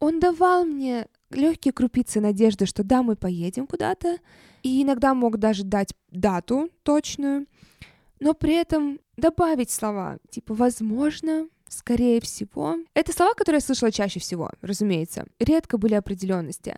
он 0.01 0.21
давал 0.21 0.65
мне 0.65 1.09
легкие 1.31 1.73
крупицы 1.73 2.21
надежды, 2.21 2.65
что 2.65 2.85
да, 2.85 3.03
мы 3.03 3.17
поедем 3.17 3.67
куда-то, 3.67 4.17
и 4.63 4.83
иногда 4.83 5.13
мог 5.13 5.37
даже 5.37 5.65
дать 5.65 5.93
дату 6.11 6.71
точную, 6.85 7.47
но 8.19 8.33
при 8.33 8.55
этом 8.55 8.99
добавить 9.19 9.71
слова, 9.71 10.19
типа 10.31 10.55
«возможно», 10.55 11.49
«скорее 11.69 12.21
всего». 12.21 12.77
Это 12.95 13.13
слова, 13.13 13.35
которые 13.35 13.59
я 13.59 13.67
слышала 13.67 13.93
чаще 13.93 14.21
всего, 14.21 14.51
разумеется. 14.63 15.27
Редко 15.39 15.77
были 15.77 15.95
определенности. 15.95 16.77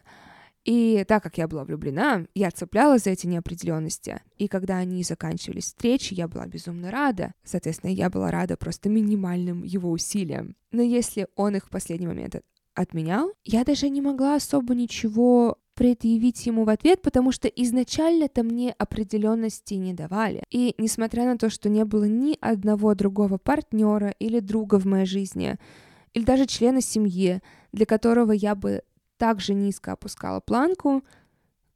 И 0.65 1.05
так 1.09 1.23
как 1.23 1.39
я 1.39 1.49
была 1.49 1.65
влюблена, 1.65 2.27
я 2.35 2.51
цеплялась 2.51 3.05
за 3.05 3.11
эти 3.11 3.27
неопределенности. 3.27 4.21
И 4.37 4.47
когда 4.47 4.77
они 4.77 5.03
заканчивались 5.03 5.67
встречи, 5.67 6.13
я 6.13 6.29
была 6.29 6.47
безумно 6.47 6.91
рада. 6.91 7.33
Соответственно, 7.45 7.91
я 7.91 8.11
была 8.11 8.31
рада 8.31 8.57
просто 8.57 8.89
минимальным 8.89 9.63
его 9.63 9.91
усилиям. 9.91 10.57
Но 10.71 10.83
если 10.83 11.29
он 11.35 11.57
их 11.57 11.67
в 11.67 11.71
последний 11.71 12.07
момент 12.07 12.37
отменял, 12.75 13.33
я 13.45 13.65
даже 13.65 13.89
не 13.89 14.01
могла 14.01 14.37
особо 14.37 14.75
ничего 14.75 15.57
предъявить 15.81 16.45
ему 16.45 16.65
в 16.65 16.69
ответ, 16.69 17.01
потому 17.01 17.33
что 17.33 17.49
изначально-то 17.49 18.43
мне 18.43 18.73
определенности 18.73 19.73
не 19.73 19.95
давали. 19.95 20.45
И 20.51 20.75
несмотря 20.77 21.25
на 21.25 21.39
то, 21.39 21.49
что 21.49 21.71
не 21.71 21.87
было 21.87 22.05
ни 22.05 22.37
одного 22.39 22.95
другого 22.95 23.39
партнера 23.39 24.11
или 24.19 24.41
друга 24.41 24.79
в 24.79 24.85
моей 24.85 25.07
жизни, 25.07 25.57
или 26.13 26.23
даже 26.23 26.45
члена 26.45 26.83
семьи, 26.83 27.41
для 27.73 27.87
которого 27.87 28.33
я 28.33 28.55
бы 28.55 28.83
так 29.17 29.41
же 29.41 29.55
низко 29.55 29.93
опускала 29.93 30.41
планку, 30.41 31.03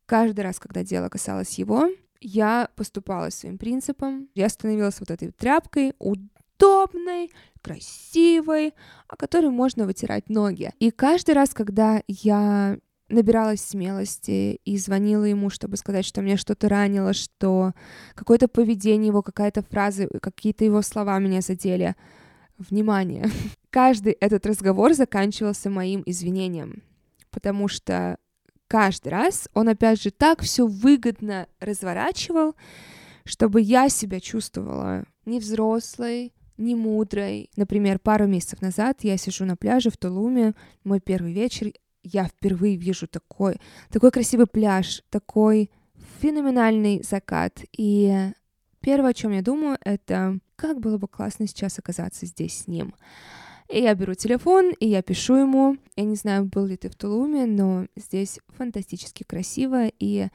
каждый 0.05 0.43
раз, 0.43 0.59
когда 0.59 0.85
дело 0.85 1.09
касалось 1.09 1.59
его, 1.59 1.89
я 2.21 2.69
поступала 2.77 3.31
своим 3.31 3.57
принципом. 3.57 4.29
Я 4.35 4.51
становилась 4.51 5.01
вот 5.01 5.11
этой 5.11 5.31
тряпкой, 5.31 5.95
удобной, 5.99 7.31
красивой, 7.63 8.75
о 9.09 9.17
которой 9.17 9.49
можно 9.49 9.87
вытирать 9.87 10.29
ноги. 10.29 10.73
И 10.79 10.91
каждый 10.91 11.35
раз, 11.35 11.55
когда 11.55 12.03
я 12.07 12.77
набиралась 13.09 13.61
смелости 13.61 14.61
и 14.65 14.79
звонила 14.79 15.25
ему, 15.25 15.51
чтобы 15.51 15.77
сказать, 15.77 16.05
что 16.05 16.23
мне 16.23 16.37
что-то 16.37 16.69
ранило, 16.69 17.13
что 17.13 17.73
какое-то 18.15 18.49
поведение 18.49 19.09
его, 19.09 19.23
какая-то 19.23 19.63
фраза, 19.63 20.09
какие-то 20.21 20.65
его 20.65 20.83
слова 20.83 21.19
меня 21.19 21.41
задели. 21.41 21.97
Внимание! 22.57 23.27
Каждый 23.71 24.13
этот 24.13 24.47
разговор 24.47 24.95
заканчивался 24.95 25.71
моим 25.71 26.03
извинением, 26.07 26.83
потому 27.31 27.69
что 27.69 28.19
каждый 28.69 29.09
раз 29.09 29.49
он 29.53 29.69
опять 29.69 30.01
же 30.01 30.11
так 30.11 30.43
все 30.43 30.67
выгодно 30.67 31.49
разворачивал, 31.61 32.55
чтобы 33.25 33.61
я 33.61 33.89
себя 33.89 34.21
чувствовала 34.21 35.05
не 35.27 35.41
взрослой, 35.41 36.33
не 36.57 36.75
мудрой. 36.75 37.51
Например, 37.57 37.99
пару 37.99 38.27
месяцев 38.27 38.63
назад 38.63 38.99
я 39.03 39.17
сижу 39.17 39.45
на 39.45 39.57
пляже 39.57 39.91
в 39.91 39.97
Тулуме, 39.97 40.55
мой 40.85 41.01
первый 41.01 41.33
вечер, 41.33 41.73
я 42.05 42.27
впервые 42.27 42.77
вижу 42.77 43.09
такой, 43.09 43.57
такой 43.91 44.11
красивый 44.11 44.47
пляж, 44.47 45.03
такой 45.11 45.71
феноменальный 46.21 47.03
закат. 47.03 47.65
И 47.77 48.31
первое, 48.81 49.11
о 49.11 49.15
чем 49.15 49.33
я 49.33 49.43
думаю, 49.43 49.79
это 49.85 50.39
как 50.57 50.81
было 50.81 50.99
бы 50.99 51.09
классно 51.09 51.47
сейчас 51.47 51.79
оказаться 51.79 52.27
здесь 52.27 52.59
с 52.59 52.69
ним. 52.69 52.95
И 53.69 53.81
я 53.81 53.95
беру 53.95 54.15
телефон, 54.15 54.73
и 54.79 54.87
я 54.87 55.03
пишу 55.03 55.37
ему. 55.37 55.79
Я 55.97 56.05
не 56.05 56.17
знаю, 56.17 56.45
был 56.45 56.67
ли 56.67 56.77
ты 56.77 56.91
в 56.91 56.95
Тулуме, 56.95 57.47
но 57.47 57.87
здесь 57.97 58.39
фантастически 58.49 59.25
красиво, 59.25 59.87
и 59.99 60.29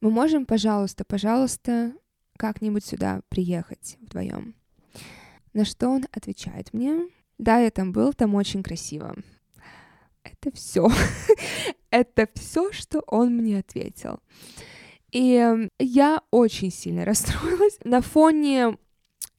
мы 0.00 0.10
можем, 0.10 0.46
пожалуйста, 0.46 1.04
пожалуйста, 1.04 1.92
как-нибудь 2.36 2.84
сюда 2.84 3.22
приехать 3.28 3.96
вдвоем. 4.00 4.54
На 5.52 5.64
что 5.64 5.88
он 5.88 6.06
отвечает 6.12 6.72
мне, 6.72 7.08
да, 7.38 7.58
я 7.58 7.70
там 7.70 7.92
был, 7.92 8.12
там 8.12 8.34
очень 8.34 8.62
красиво. 8.62 9.16
Это 10.22 10.54
все. 10.54 10.88
Это 11.90 12.28
все, 12.34 12.72
что 12.72 13.00
он 13.06 13.36
мне 13.36 13.58
ответил. 13.58 14.20
И 15.12 15.68
я 15.78 16.22
очень 16.30 16.70
сильно 16.70 17.04
расстроилась. 17.06 17.78
На 17.84 18.00
фоне 18.00 18.76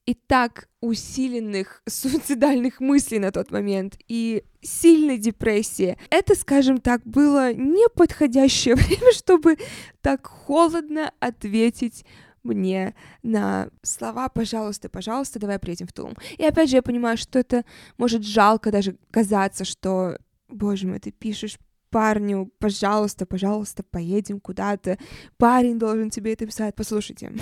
и 0.04 0.14
так 0.14 0.68
усиленных 0.80 1.82
суицидальных 1.88 2.80
мыслей 2.80 3.18
на 3.18 3.30
тот 3.30 3.50
момент 3.50 3.96
и 4.08 4.44
сильной 4.60 5.18
депрессии. 5.18 5.96
Это, 6.10 6.34
скажем 6.34 6.80
так, 6.80 7.02
было 7.04 7.52
неподходящее 7.52 8.74
время, 8.74 9.12
чтобы 9.12 9.58
так 10.00 10.26
холодно 10.26 11.12
ответить 11.20 12.04
мне 12.42 12.96
на 13.22 13.68
слова 13.82 14.28
«пожалуйста, 14.28 14.88
пожалуйста, 14.88 15.38
давай 15.38 15.60
приедем 15.60 15.86
в 15.86 15.92
Тулум». 15.92 16.16
И 16.36 16.44
опять 16.44 16.70
же, 16.70 16.76
я 16.76 16.82
понимаю, 16.82 17.16
что 17.16 17.38
это 17.38 17.64
может 17.98 18.24
жалко 18.24 18.72
даже 18.72 18.96
казаться, 19.12 19.64
что, 19.64 20.18
боже 20.52 20.86
мой, 20.86 20.98
ты 20.98 21.10
пишешь 21.10 21.58
парню, 21.90 22.50
пожалуйста, 22.58 23.26
пожалуйста, 23.26 23.82
поедем 23.82 24.40
куда-то, 24.40 24.98
парень 25.36 25.78
должен 25.78 26.10
тебе 26.10 26.32
это 26.32 26.46
писать. 26.46 26.74
Послушайте, 26.74 27.32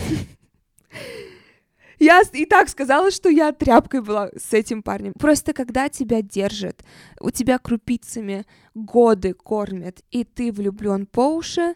я 1.98 2.22
и 2.32 2.44
так 2.44 2.68
сказала, 2.68 3.10
что 3.10 3.28
я 3.28 3.52
тряпкой 3.52 4.02
была 4.02 4.30
с 4.36 4.52
этим 4.52 4.82
парнем. 4.82 5.12
Просто 5.18 5.52
когда 5.52 5.88
тебя 5.88 6.20
держат, 6.20 6.84
у 7.20 7.30
тебя 7.30 7.58
крупицами 7.58 8.44
годы 8.74 9.34
кормят, 9.34 10.02
и 10.10 10.24
ты 10.24 10.52
влюблен 10.52 11.06
по 11.06 11.34
уши, 11.34 11.74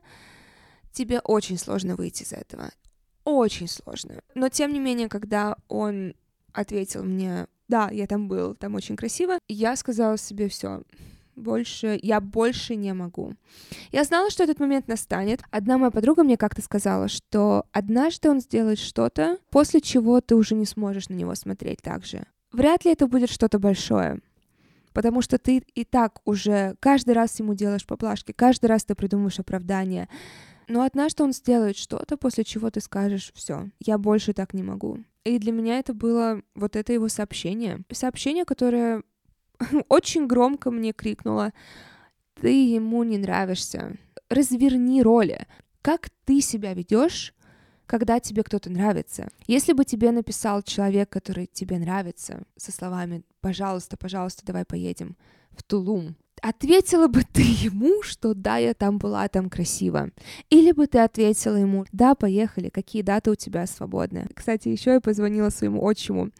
тебе 0.93 1.21
очень 1.21 1.59
сложно 1.59 1.97
выйти 1.97 2.25
из 2.25 2.33
этого. 2.33 2.71
Очень 3.25 3.69
сложно. 3.69 4.21
Но 4.35 4.49
тем 4.49 4.73
не 4.73 4.81
менее, 4.81 5.09
когда 5.09 5.57
он 5.69 6.14
ответил 6.53 7.05
мне, 7.05 7.47
да, 7.69 7.88
я 7.91 8.07
там 8.07 8.29
был, 8.29 8.55
там 8.55 8.75
очень 8.75 8.97
красиво, 8.97 9.38
я 9.49 9.76
сказала 9.76 10.19
себе 10.19 10.49
все, 10.49 10.83
больше, 11.37 11.99
я 12.03 12.21
больше 12.21 12.76
не 12.76 12.93
могу. 12.95 13.35
Я 13.93 14.05
знала, 14.05 14.31
что 14.31 14.45
этот 14.45 14.61
момент 14.61 14.88
настанет. 14.88 15.43
Одна 15.50 15.79
моя 15.79 15.91
подруга 15.91 16.23
мне 16.23 16.37
как-то 16.37 16.62
сказала, 16.62 17.09
что 17.09 17.64
однажды 17.73 18.31
он 18.31 18.41
сделает 18.41 18.79
что-то, 18.79 19.38
после 19.50 19.81
чего 19.81 20.21
ты 20.21 20.35
уже 20.35 20.55
не 20.55 20.67
сможешь 20.67 21.09
на 21.09 21.14
него 21.14 21.35
смотреть 21.35 21.83
так 21.83 22.05
же. 22.05 22.25
Вряд 22.53 22.85
ли 22.85 22.93
это 22.93 23.07
будет 23.07 23.31
что-то 23.31 23.59
большое, 23.59 24.21
потому 24.93 25.23
что 25.23 25.38
ты 25.38 25.64
и 25.75 25.85
так 25.85 26.21
уже 26.25 26.76
каждый 26.81 27.14
раз 27.14 27.38
ему 27.41 27.55
делаешь 27.55 27.87
поблажки, 27.87 28.33
каждый 28.33 28.67
раз 28.67 28.85
ты 28.85 28.95
придумываешь 28.95 29.41
оправдание. 29.41 30.09
Но 30.69 30.83
однажды 30.83 31.23
он 31.23 31.33
сделает 31.33 31.76
что-то, 31.76 32.17
после 32.17 32.45
чего 32.45 32.71
ты 32.71 32.81
скажешь, 32.81 33.33
все, 33.35 33.71
я 33.81 33.99
больше 33.99 34.33
так 34.33 34.55
не 34.55 34.62
могу. 34.62 35.00
И 35.25 35.38
для 35.38 35.53
меня 35.53 35.79
это 35.79 35.95
было 35.95 36.43
вот 36.55 36.76
это 36.76 36.93
его 36.93 37.09
сообщение. 37.09 37.81
Сообщение, 37.91 38.45
которое 38.45 39.03
очень 39.88 40.26
громко 40.26 40.70
мне 40.70 40.92
крикнула, 40.92 41.52
ты 42.40 42.66
ему 42.66 43.02
не 43.04 43.18
нравишься, 43.18 43.96
разверни 44.28 45.02
роли. 45.02 45.46
Как 45.82 46.08
ты 46.25 46.40
себя 46.40 46.75
ведешь, 46.75 47.34
когда 47.87 48.20
тебе 48.20 48.42
кто-то 48.42 48.70
нравится? 48.70 49.28
Если 49.46 49.73
бы 49.73 49.84
тебе 49.84 50.11
написал 50.11 50.62
человек, 50.62 51.11
который 51.11 51.46
тебе 51.46 51.78
нравится, 51.78 52.42
со 52.56 52.73
словами 52.73 53.23
«пожалуйста, 53.40 53.96
пожалуйста, 53.96 54.44
давай 54.44 54.64
поедем 54.64 55.16
в 55.50 55.62
Тулум», 55.62 56.16
ответила 56.42 57.08
бы 57.08 57.23
ты 57.23 57.42
ему, 57.42 58.02
что 58.02 58.34
да, 58.34 58.58
я 58.58 58.75
там 58.75 58.99
была, 58.99 59.28
там 59.28 59.49
красиво. 59.49 60.11
Или 60.50 60.73
бы 60.73 60.87
ты 60.87 60.99
ответила 60.99 61.56
ему, 61.56 61.87
да, 61.92 62.14
поехали, 62.14 62.68
какие 62.68 63.02
даты 63.02 63.30
у 63.30 63.34
тебя 63.34 63.66
свободны. 63.66 64.26
Кстати, 64.34 64.68
еще 64.68 64.92
я 64.92 65.00
позвонила 65.00 65.49
своему 65.49 65.82
отчиму. 65.82 66.30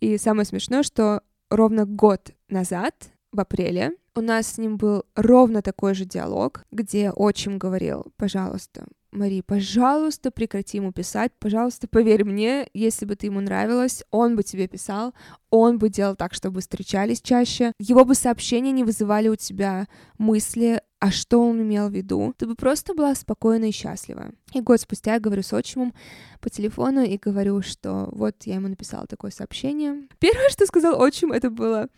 И 0.00 0.18
самое 0.18 0.46
смешное, 0.46 0.82
что 0.82 1.22
ровно 1.50 1.84
год 1.86 2.32
назад, 2.52 2.94
в 3.32 3.40
апреле, 3.40 3.92
у 4.14 4.20
нас 4.20 4.46
с 4.46 4.58
ним 4.58 4.76
был 4.76 5.04
ровно 5.16 5.62
такой 5.62 5.94
же 5.94 6.04
диалог, 6.04 6.64
где 6.70 7.10
отчим 7.10 7.58
говорил, 7.58 8.06
пожалуйста, 8.16 8.86
Мари, 9.10 9.42
пожалуйста, 9.42 10.30
прекрати 10.30 10.78
ему 10.78 10.90
писать, 10.90 11.32
пожалуйста, 11.38 11.86
поверь 11.86 12.24
мне, 12.24 12.66
если 12.72 13.04
бы 13.04 13.14
ты 13.14 13.26
ему 13.26 13.40
нравилась, 13.40 14.02
он 14.10 14.36
бы 14.36 14.42
тебе 14.42 14.68
писал, 14.68 15.12
он 15.50 15.76
бы 15.76 15.90
делал 15.90 16.16
так, 16.16 16.32
чтобы 16.32 16.62
встречались 16.62 17.20
чаще, 17.20 17.72
его 17.78 18.06
бы 18.06 18.14
сообщения 18.14 18.72
не 18.72 18.84
вызывали 18.84 19.28
у 19.28 19.36
тебя 19.36 19.86
мысли, 20.16 20.80
а 20.98 21.10
что 21.10 21.46
он 21.46 21.60
имел 21.60 21.90
в 21.90 21.92
виду, 21.92 22.32
ты 22.38 22.46
бы 22.46 22.54
просто 22.54 22.94
была 22.94 23.14
спокойна 23.14 23.66
и 23.66 23.70
счастлива. 23.70 24.30
И 24.54 24.62
год 24.62 24.80
спустя 24.80 25.14
я 25.14 25.20
говорю 25.20 25.42
с 25.42 25.52
отчимом 25.52 25.92
по 26.40 26.48
телефону 26.48 27.02
и 27.02 27.18
говорю, 27.18 27.60
что 27.60 28.08
вот 28.12 28.36
я 28.44 28.54
ему 28.54 28.68
написала 28.68 29.06
такое 29.06 29.30
сообщение. 29.30 30.08
Первое, 30.20 30.48
что 30.48 30.64
сказал 30.64 30.98
отчим, 30.98 31.32
это 31.32 31.50
было 31.50 31.88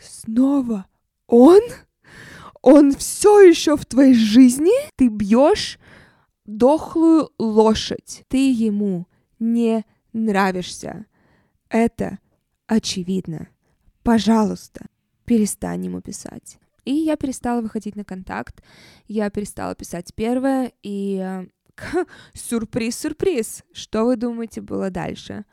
«Снова 0.00 0.86
он? 1.26 1.60
Он 2.62 2.92
все 2.92 3.40
еще 3.40 3.76
в 3.76 3.86
твоей 3.86 4.14
жизни? 4.14 4.72
Ты 4.96 5.08
бьешь 5.08 5.78
дохлую 6.44 7.30
лошадь. 7.38 8.24
Ты 8.28 8.52
ему 8.52 9.06
не 9.38 9.84
нравишься. 10.12 11.06
Это 11.68 12.18
очевидно. 12.66 13.48
Пожалуйста, 14.02 14.86
перестань 15.24 15.84
ему 15.84 16.00
писать. 16.00 16.58
И 16.84 16.92
я 16.92 17.16
перестала 17.16 17.60
выходить 17.60 17.96
на 17.96 18.04
контакт, 18.04 18.62
я 19.06 19.30
перестала 19.30 19.74
писать 19.74 20.14
первое, 20.14 20.72
и 20.82 21.46
сюрприз-сюрприз, 22.34 23.64
что 23.72 24.04
вы 24.06 24.16
думаете 24.16 24.60
было 24.60 24.90
дальше? 24.90 25.44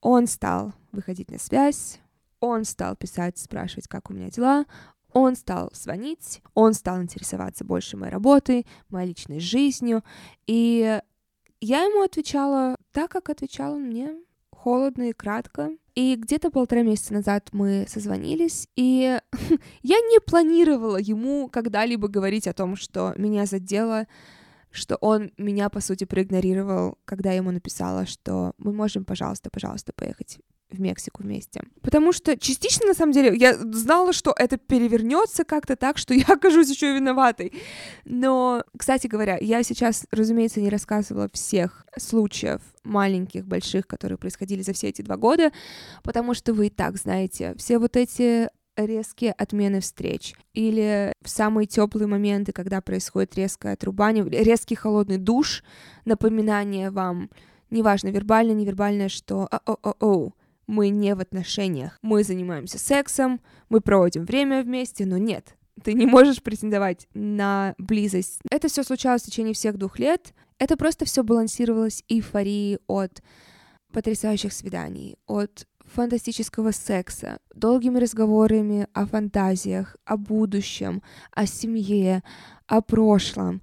Он 0.00 0.26
стал 0.26 0.72
выходить 0.92 1.30
на 1.30 1.38
связь, 1.38 1.98
он 2.46 2.64
стал 2.64 2.96
писать, 2.96 3.38
спрашивать, 3.38 3.88
как 3.88 4.10
у 4.10 4.14
меня 4.14 4.30
дела, 4.30 4.66
он 5.12 5.36
стал 5.36 5.70
звонить, 5.72 6.42
он 6.54 6.74
стал 6.74 7.00
интересоваться 7.00 7.64
больше 7.64 7.96
моей 7.96 8.12
работой, 8.12 8.66
моей 8.88 9.08
личной 9.08 9.40
жизнью, 9.40 10.02
и 10.46 11.00
я 11.60 11.82
ему 11.84 12.02
отвечала 12.02 12.76
так, 12.92 13.10
как 13.10 13.30
отвечал 13.30 13.74
он 13.74 13.84
мне, 13.84 14.16
холодно 14.50 15.10
и 15.10 15.12
кратко. 15.12 15.70
И 15.94 16.16
где-то 16.16 16.50
полтора 16.50 16.82
месяца 16.82 17.12
назад 17.12 17.50
мы 17.52 17.86
созвонились, 17.88 18.66
и 18.74 19.20
я 19.82 19.96
не 19.96 20.20
планировала 20.20 20.96
ему 20.96 21.48
когда-либо 21.48 22.08
говорить 22.08 22.48
о 22.48 22.52
том, 22.52 22.74
что 22.74 23.14
меня 23.16 23.46
задело, 23.46 24.08
что 24.72 24.96
он 24.96 25.30
меня, 25.38 25.68
по 25.68 25.80
сути, 25.80 26.04
проигнорировал, 26.04 26.98
когда 27.04 27.30
я 27.30 27.36
ему 27.36 27.52
написала, 27.52 28.06
что 28.06 28.54
мы 28.58 28.72
можем, 28.72 29.04
пожалуйста, 29.04 29.50
пожалуйста, 29.50 29.92
поехать 29.94 30.38
в 30.74 30.80
Мексику 30.80 31.22
вместе. 31.22 31.62
Потому 31.82 32.12
что 32.12 32.36
частично, 32.36 32.86
на 32.86 32.94
самом 32.94 33.12
деле, 33.12 33.36
я 33.36 33.54
знала, 33.54 34.12
что 34.12 34.34
это 34.36 34.56
перевернется 34.56 35.44
как-то 35.44 35.76
так, 35.76 35.98
что 35.98 36.14
я 36.14 36.24
окажусь 36.26 36.70
еще 36.70 36.94
виноватой. 36.94 37.52
Но, 38.04 38.64
кстати 38.76 39.06
говоря, 39.06 39.38
я 39.40 39.62
сейчас, 39.62 40.06
разумеется, 40.10 40.60
не 40.60 40.70
рассказывала 40.70 41.28
всех 41.32 41.86
случаев 41.96 42.60
маленьких, 42.82 43.46
больших, 43.46 43.86
которые 43.86 44.18
происходили 44.18 44.62
за 44.62 44.72
все 44.72 44.88
эти 44.88 45.02
два 45.02 45.16
года, 45.16 45.52
потому 46.02 46.34
что 46.34 46.52
вы 46.52 46.66
и 46.66 46.70
так 46.70 46.96
знаете, 46.96 47.54
все 47.56 47.78
вот 47.78 47.96
эти 47.96 48.48
резкие 48.76 49.32
отмены 49.32 49.80
встреч 49.80 50.34
или 50.52 51.12
в 51.22 51.28
самые 51.28 51.66
теплые 51.66 52.06
моменты, 52.06 52.52
когда 52.52 52.80
происходит 52.80 53.36
резкое 53.36 53.74
отрубание, 53.74 54.24
резкий 54.28 54.74
холодный 54.74 55.18
душ, 55.18 55.62
напоминание 56.04 56.90
вам, 56.90 57.30
неважно, 57.70 58.08
вербально, 58.08 58.52
невербальное, 58.52 59.08
что 59.08 59.48
о-о-о-о, 59.50 60.32
мы 60.66 60.88
не 60.88 61.14
в 61.14 61.20
отношениях. 61.20 61.98
Мы 62.02 62.24
занимаемся 62.24 62.78
сексом, 62.78 63.40
мы 63.68 63.80
проводим 63.80 64.24
время 64.24 64.62
вместе, 64.62 65.06
но 65.06 65.18
нет, 65.18 65.56
ты 65.82 65.94
не 65.94 66.06
можешь 66.06 66.42
претендовать 66.42 67.08
на 67.14 67.74
близость. 67.78 68.40
Это 68.50 68.68
все 68.68 68.82
случалось 68.82 69.22
в 69.22 69.26
течение 69.26 69.54
всех 69.54 69.76
двух 69.76 69.98
лет. 69.98 70.34
Это 70.58 70.76
просто 70.76 71.04
все 71.04 71.24
балансировалось 71.24 72.04
эйфорией 72.08 72.78
от 72.86 73.22
потрясающих 73.92 74.52
свиданий, 74.52 75.16
от 75.26 75.66
фантастического 75.84 76.70
секса, 76.70 77.38
долгими 77.54 77.98
разговорами 77.98 78.88
о 78.92 79.06
фантазиях, 79.06 79.96
о 80.04 80.16
будущем, 80.16 81.02
о 81.32 81.46
семье, 81.46 82.22
о 82.66 82.80
прошлом. 82.80 83.62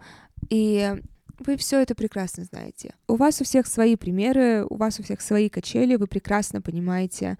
И 0.49 1.01
вы 1.45 1.57
все 1.57 1.81
это 1.81 1.95
прекрасно 1.95 2.43
знаете. 2.43 2.93
У 3.07 3.15
вас 3.15 3.41
у 3.41 3.43
всех 3.43 3.67
свои 3.67 3.95
примеры, 3.95 4.65
у 4.69 4.75
вас 4.75 4.99
у 4.99 5.03
всех 5.03 5.21
свои 5.21 5.49
качели, 5.49 5.95
вы 5.95 6.07
прекрасно 6.07 6.61
понимаете 6.61 7.37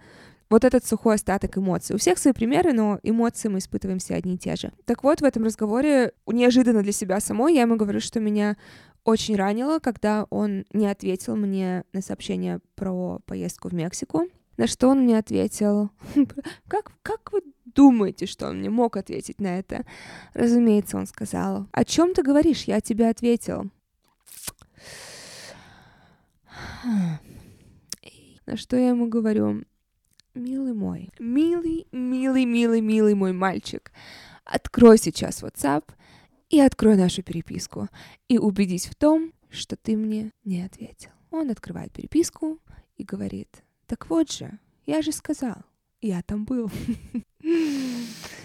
вот 0.52 0.64
этот 0.64 0.84
сухой 0.86 1.14
остаток 1.14 1.56
эмоций. 1.56 1.96
У 1.96 1.98
всех 1.98 2.18
свои 2.18 2.34
примеры, 2.34 2.74
но 2.74 3.00
эмоции 3.02 3.48
мы 3.48 3.58
испытываем 3.58 3.98
все 3.98 4.14
одни 4.14 4.34
и 4.34 4.38
те 4.38 4.54
же. 4.54 4.70
Так 4.84 5.02
вот, 5.02 5.22
в 5.22 5.24
этом 5.24 5.44
разговоре, 5.44 6.12
неожиданно 6.26 6.82
для 6.82 6.92
себя 6.92 7.20
самой, 7.20 7.54
я 7.54 7.62
ему 7.62 7.76
говорю, 7.76 8.00
что 8.00 8.20
меня 8.20 8.56
очень 9.04 9.34
ранило, 9.34 9.78
когда 9.78 10.26
он 10.28 10.64
не 10.72 10.86
ответил 10.86 11.36
мне 11.36 11.84
на 11.92 12.02
сообщение 12.02 12.60
про 12.74 13.20
поездку 13.24 13.68
в 13.68 13.74
Мексику. 13.74 14.26
На 14.58 14.66
что 14.66 14.88
он 14.88 15.00
мне 15.00 15.18
ответил, 15.18 15.90
как, 16.68 16.92
как 17.02 17.32
вы 17.32 17.40
думаете, 17.64 18.26
что 18.26 18.48
он 18.48 18.58
мне 18.58 18.70
мог 18.70 18.96
ответить 18.96 19.40
на 19.40 19.58
это? 19.58 19.84
Разумеется, 20.34 20.98
он 20.98 21.06
сказал, 21.06 21.66
о 21.72 21.84
чем 21.84 22.12
ты 22.14 22.22
говоришь, 22.22 22.64
я 22.64 22.80
тебе 22.80 23.08
ответил. 23.08 23.70
На 28.46 28.56
что 28.56 28.76
я 28.76 28.88
ему 28.90 29.08
говорю, 29.08 29.64
милый 30.34 30.72
мой, 30.72 31.10
милый, 31.18 31.86
милый, 31.92 32.44
милый, 32.44 32.80
милый 32.80 33.14
мой 33.14 33.32
мальчик, 33.32 33.92
открой 34.44 34.98
сейчас 34.98 35.42
WhatsApp 35.42 35.84
и 36.50 36.60
открой 36.60 36.96
нашу 36.96 37.22
переписку 37.22 37.88
и 38.28 38.38
убедись 38.38 38.86
в 38.86 38.94
том, 38.94 39.32
что 39.48 39.76
ты 39.76 39.96
мне 39.96 40.32
не 40.44 40.62
ответил. 40.62 41.10
Он 41.30 41.50
открывает 41.50 41.92
переписку 41.92 42.58
и 42.96 43.04
говорит, 43.04 43.62
так 43.86 44.10
вот 44.10 44.30
же, 44.30 44.58
я 44.86 45.02
же 45.02 45.12
сказал, 45.12 45.56
я 46.00 46.22
там 46.22 46.44
был. 46.44 46.70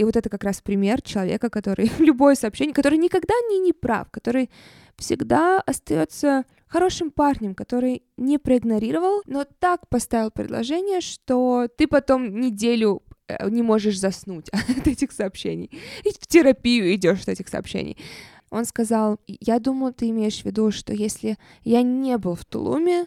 И 0.00 0.04
вот 0.04 0.16
это 0.16 0.30
как 0.30 0.44
раз 0.44 0.62
пример 0.62 1.02
человека, 1.02 1.50
который 1.50 1.90
любое 1.98 2.34
сообщение, 2.34 2.72
который 2.72 2.96
никогда 2.96 3.34
не 3.50 3.58
неправ, 3.58 4.10
который 4.10 4.48
всегда 4.96 5.60
остается 5.60 6.44
хорошим 6.66 7.10
парнем, 7.10 7.54
который 7.54 8.02
не 8.16 8.38
проигнорировал, 8.38 9.20
но 9.26 9.44
так 9.58 9.90
поставил 9.90 10.30
предложение, 10.30 11.02
что 11.02 11.68
ты 11.76 11.86
потом 11.86 12.40
неделю 12.40 13.02
э, 13.28 13.50
не 13.50 13.60
можешь 13.60 14.00
заснуть 14.00 14.48
от 14.52 14.86
этих 14.86 15.12
сообщений. 15.12 15.70
И 16.02 16.08
в 16.08 16.26
терапию 16.26 16.94
идешь 16.94 17.20
от 17.20 17.28
этих 17.28 17.48
сообщений. 17.48 17.98
Он 18.48 18.64
сказал, 18.64 19.20
я 19.26 19.58
думаю, 19.58 19.92
ты 19.92 20.08
имеешь 20.08 20.40
в 20.40 20.46
виду, 20.46 20.70
что 20.70 20.94
если 20.94 21.36
я 21.62 21.82
не 21.82 22.16
был 22.16 22.36
в 22.36 22.46
Тулуме, 22.46 23.04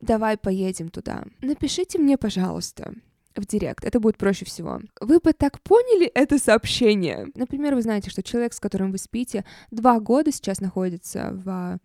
давай 0.00 0.38
поедем 0.38 0.88
туда. 0.88 1.24
Напишите 1.42 1.98
мне, 1.98 2.16
пожалуйста, 2.16 2.94
в 3.36 3.46
директ. 3.46 3.84
Это 3.84 4.00
будет 4.00 4.18
проще 4.18 4.44
всего. 4.44 4.80
Вы 5.00 5.18
бы 5.20 5.32
так 5.32 5.60
поняли 5.60 6.06
это 6.06 6.38
сообщение. 6.38 7.28
Например, 7.34 7.74
вы 7.74 7.82
знаете, 7.82 8.10
что 8.10 8.22
человек, 8.22 8.52
с 8.52 8.60
которым 8.60 8.92
вы 8.92 8.98
спите, 8.98 9.44
два 9.70 10.00
года 10.00 10.32
сейчас 10.32 10.60
находится 10.60 11.30
в 11.32 11.78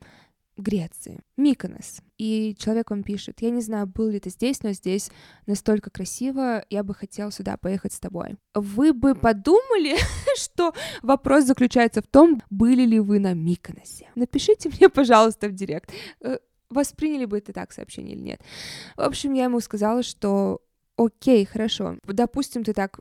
Греции, 0.58 1.20
Миконос. 1.36 2.00
И 2.18 2.56
человек 2.58 2.90
вам 2.90 3.04
пишет, 3.04 3.42
я 3.42 3.50
не 3.50 3.62
знаю, 3.62 3.88
был 3.88 4.08
ли 4.08 4.20
ты 4.22 4.30
здесь, 4.30 4.64
но 4.64 4.72
здесь 4.72 5.12
настолько 5.48 5.90
красиво, 5.90 6.64
я 6.70 6.84
бы 6.84 6.94
хотел 6.94 7.30
сюда 7.32 7.58
поехать 7.58 7.92
с 7.92 8.00
тобой. 8.00 8.38
Вы 8.54 8.94
бы 8.94 9.16
подумали, 9.16 9.98
что 10.38 10.74
вопрос 11.02 11.44
заключается 11.44 12.02
в 12.02 12.08
том, 12.08 12.42
были 12.50 12.86
ли 12.86 13.00
вы 13.02 13.20
на 13.20 13.34
Миконосе. 13.34 14.10
Напишите 14.16 14.70
мне, 14.70 14.88
пожалуйста, 14.88 15.50
в 15.50 15.54
директ, 15.54 15.92
э, 16.22 16.38
восприняли 16.70 17.26
бы 17.26 17.38
это 17.38 17.52
так 17.52 17.74
сообщение 17.74 18.16
или 18.16 18.24
нет. 18.24 18.42
В 18.96 19.02
общем, 19.02 19.34
я 19.34 19.46
ему 19.46 19.60
сказала, 19.60 20.04
что 20.04 20.62
окей, 20.98 21.46
хорошо, 21.46 21.98
допустим, 22.06 22.64
ты 22.64 22.74
так 22.74 23.00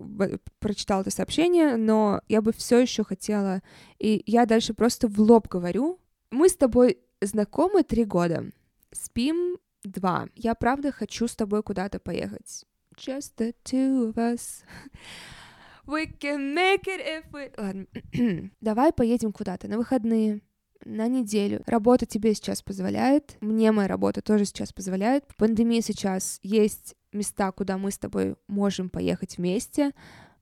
прочитал 0.58 1.02
это 1.02 1.10
сообщение, 1.10 1.76
но 1.76 2.20
я 2.28 2.42
бы 2.42 2.52
все 2.52 2.78
еще 2.78 3.04
хотела, 3.04 3.62
и 3.98 4.22
я 4.26 4.46
дальше 4.46 4.74
просто 4.74 5.08
в 5.08 5.18
лоб 5.20 5.48
говорю, 5.48 5.98
мы 6.30 6.48
с 6.48 6.56
тобой 6.56 6.98
знакомы 7.20 7.82
три 7.82 8.04
года. 8.04 8.50
Спим 8.92 9.58
два. 9.82 10.28
Я 10.34 10.54
правда 10.54 10.92
хочу 10.92 11.28
с 11.28 11.36
тобой 11.36 11.62
куда-то 11.62 11.98
поехать. 11.98 12.64
Just 12.96 13.36
the 13.38 13.54
two 13.64 14.12
of 14.12 14.16
us. 14.16 14.62
We 15.86 16.06
can 16.18 16.54
make 16.54 16.86
it 16.86 17.00
if 17.00 17.24
we... 17.32 17.52
Ладно. 17.58 17.86
Давай 18.60 18.92
поедем 18.92 19.32
куда-то 19.32 19.68
на 19.68 19.76
выходные, 19.76 20.40
на 20.84 21.08
неделю. 21.08 21.62
Работа 21.66 22.06
тебе 22.06 22.34
сейчас 22.34 22.62
позволяет, 22.62 23.36
мне 23.40 23.70
моя 23.72 23.88
работа 23.88 24.22
тоже 24.22 24.44
сейчас 24.46 24.72
позволяет. 24.72 25.24
Пандемия 25.36 25.82
сейчас 25.82 26.40
есть 26.42 26.94
места, 27.14 27.52
куда 27.52 27.78
мы 27.78 27.90
с 27.90 27.98
тобой 27.98 28.36
можем 28.48 28.90
поехать 28.90 29.38
вместе. 29.38 29.92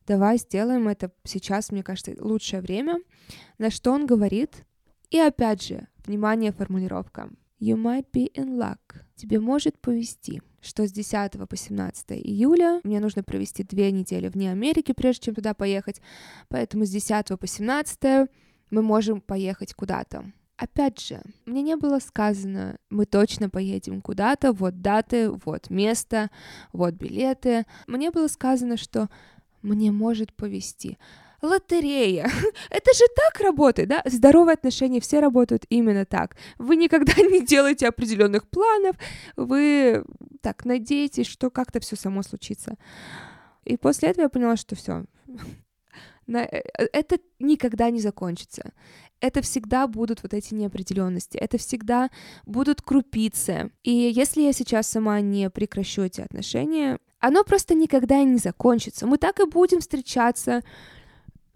Давай 0.05 0.37
сделаем 0.37 0.87
это 0.87 1.11
сейчас, 1.23 1.71
мне 1.71 1.83
кажется, 1.83 2.13
лучшее 2.19 2.61
время. 2.61 2.99
На 3.57 3.69
что 3.69 3.91
он 3.91 4.05
говорит? 4.05 4.65
И 5.09 5.19
опять 5.19 5.63
же, 5.63 5.87
Внимание, 6.05 6.51
формулировка. 6.51 7.29
You 7.61 7.77
might 7.77 8.07
be 8.13 8.29
in 8.33 8.57
luck. 8.57 9.03
Тебе 9.15 9.39
может 9.39 9.79
повезти 9.79 10.41
что 10.65 10.87
с 10.87 10.93
10 10.93 11.45
по 11.49 11.57
17 11.57 12.11
июля 12.11 12.79
мне 12.85 13.01
нужно 13.01 13.21
провести 13.21 13.63
две 13.63 13.91
недели 13.91 14.29
вне 14.29 14.49
Америки, 14.49 14.93
прежде 14.93 15.25
чем 15.25 15.35
туда 15.35 15.53
поехать, 15.53 16.01
поэтому 16.47 16.85
с 16.85 16.89
10 16.89 17.37
по 17.37 17.45
17 17.45 18.29
мы 18.69 18.81
можем 18.81 19.19
поехать 19.19 19.73
куда-то. 19.73 20.31
Опять 20.63 21.01
же, 21.01 21.19
мне 21.45 21.61
не 21.61 21.75
было 21.75 21.99
сказано, 21.99 22.77
мы 22.89 23.05
точно 23.05 23.49
поедем 23.49 24.01
куда-то, 24.01 24.53
вот 24.53 24.81
даты, 24.81 25.29
вот 25.29 25.69
место, 25.69 26.31
вот 26.71 26.93
билеты. 26.93 27.65
Мне 27.85 28.11
было 28.11 28.29
сказано, 28.29 28.77
что 28.77 29.09
мне 29.61 29.91
может 29.91 30.33
повезти 30.33 30.97
лотерея. 31.41 32.31
Это 32.69 32.93
же 32.93 33.03
так 33.13 33.41
работает, 33.41 33.89
да? 33.89 34.03
Здоровые 34.05 34.53
отношения 34.53 35.01
все 35.01 35.19
работают 35.19 35.65
именно 35.67 36.05
так. 36.05 36.37
Вы 36.57 36.77
никогда 36.77 37.11
не 37.17 37.45
делаете 37.45 37.89
определенных 37.89 38.47
планов, 38.47 38.95
вы 39.35 40.05
так 40.39 40.63
надеетесь, 40.63 41.27
что 41.27 41.49
как-то 41.49 41.81
все 41.81 41.97
само 41.97 42.23
случится. 42.23 42.77
И 43.65 43.75
после 43.75 44.11
этого 44.11 44.23
я 44.23 44.29
поняла, 44.29 44.55
что 44.55 44.77
все. 44.77 45.03
Э, 46.27 46.61
это 46.93 47.17
никогда 47.39 47.89
не 47.89 47.99
закончится. 47.99 48.71
Это 49.23 49.41
всегда 49.41 49.87
будут 49.87 50.21
вот 50.21 50.33
эти 50.33 50.53
неопределенности, 50.53 51.37
это 51.37 51.57
всегда 51.57 52.09
будут 52.45 52.81
крупицы. 52.81 53.71
И 53.81 53.89
если 53.89 54.41
я 54.41 54.51
сейчас 54.51 54.85
сама 54.87 55.21
не 55.21 55.49
прекращу 55.49 56.01
эти 56.01 56.19
отношения, 56.19 56.99
оно 57.19 57.45
просто 57.45 57.73
никогда 57.73 58.21
не 58.23 58.37
закончится. 58.37 59.07
Мы 59.07 59.17
так 59.17 59.39
и 59.39 59.45
будем 59.45 59.79
встречаться, 59.79 60.61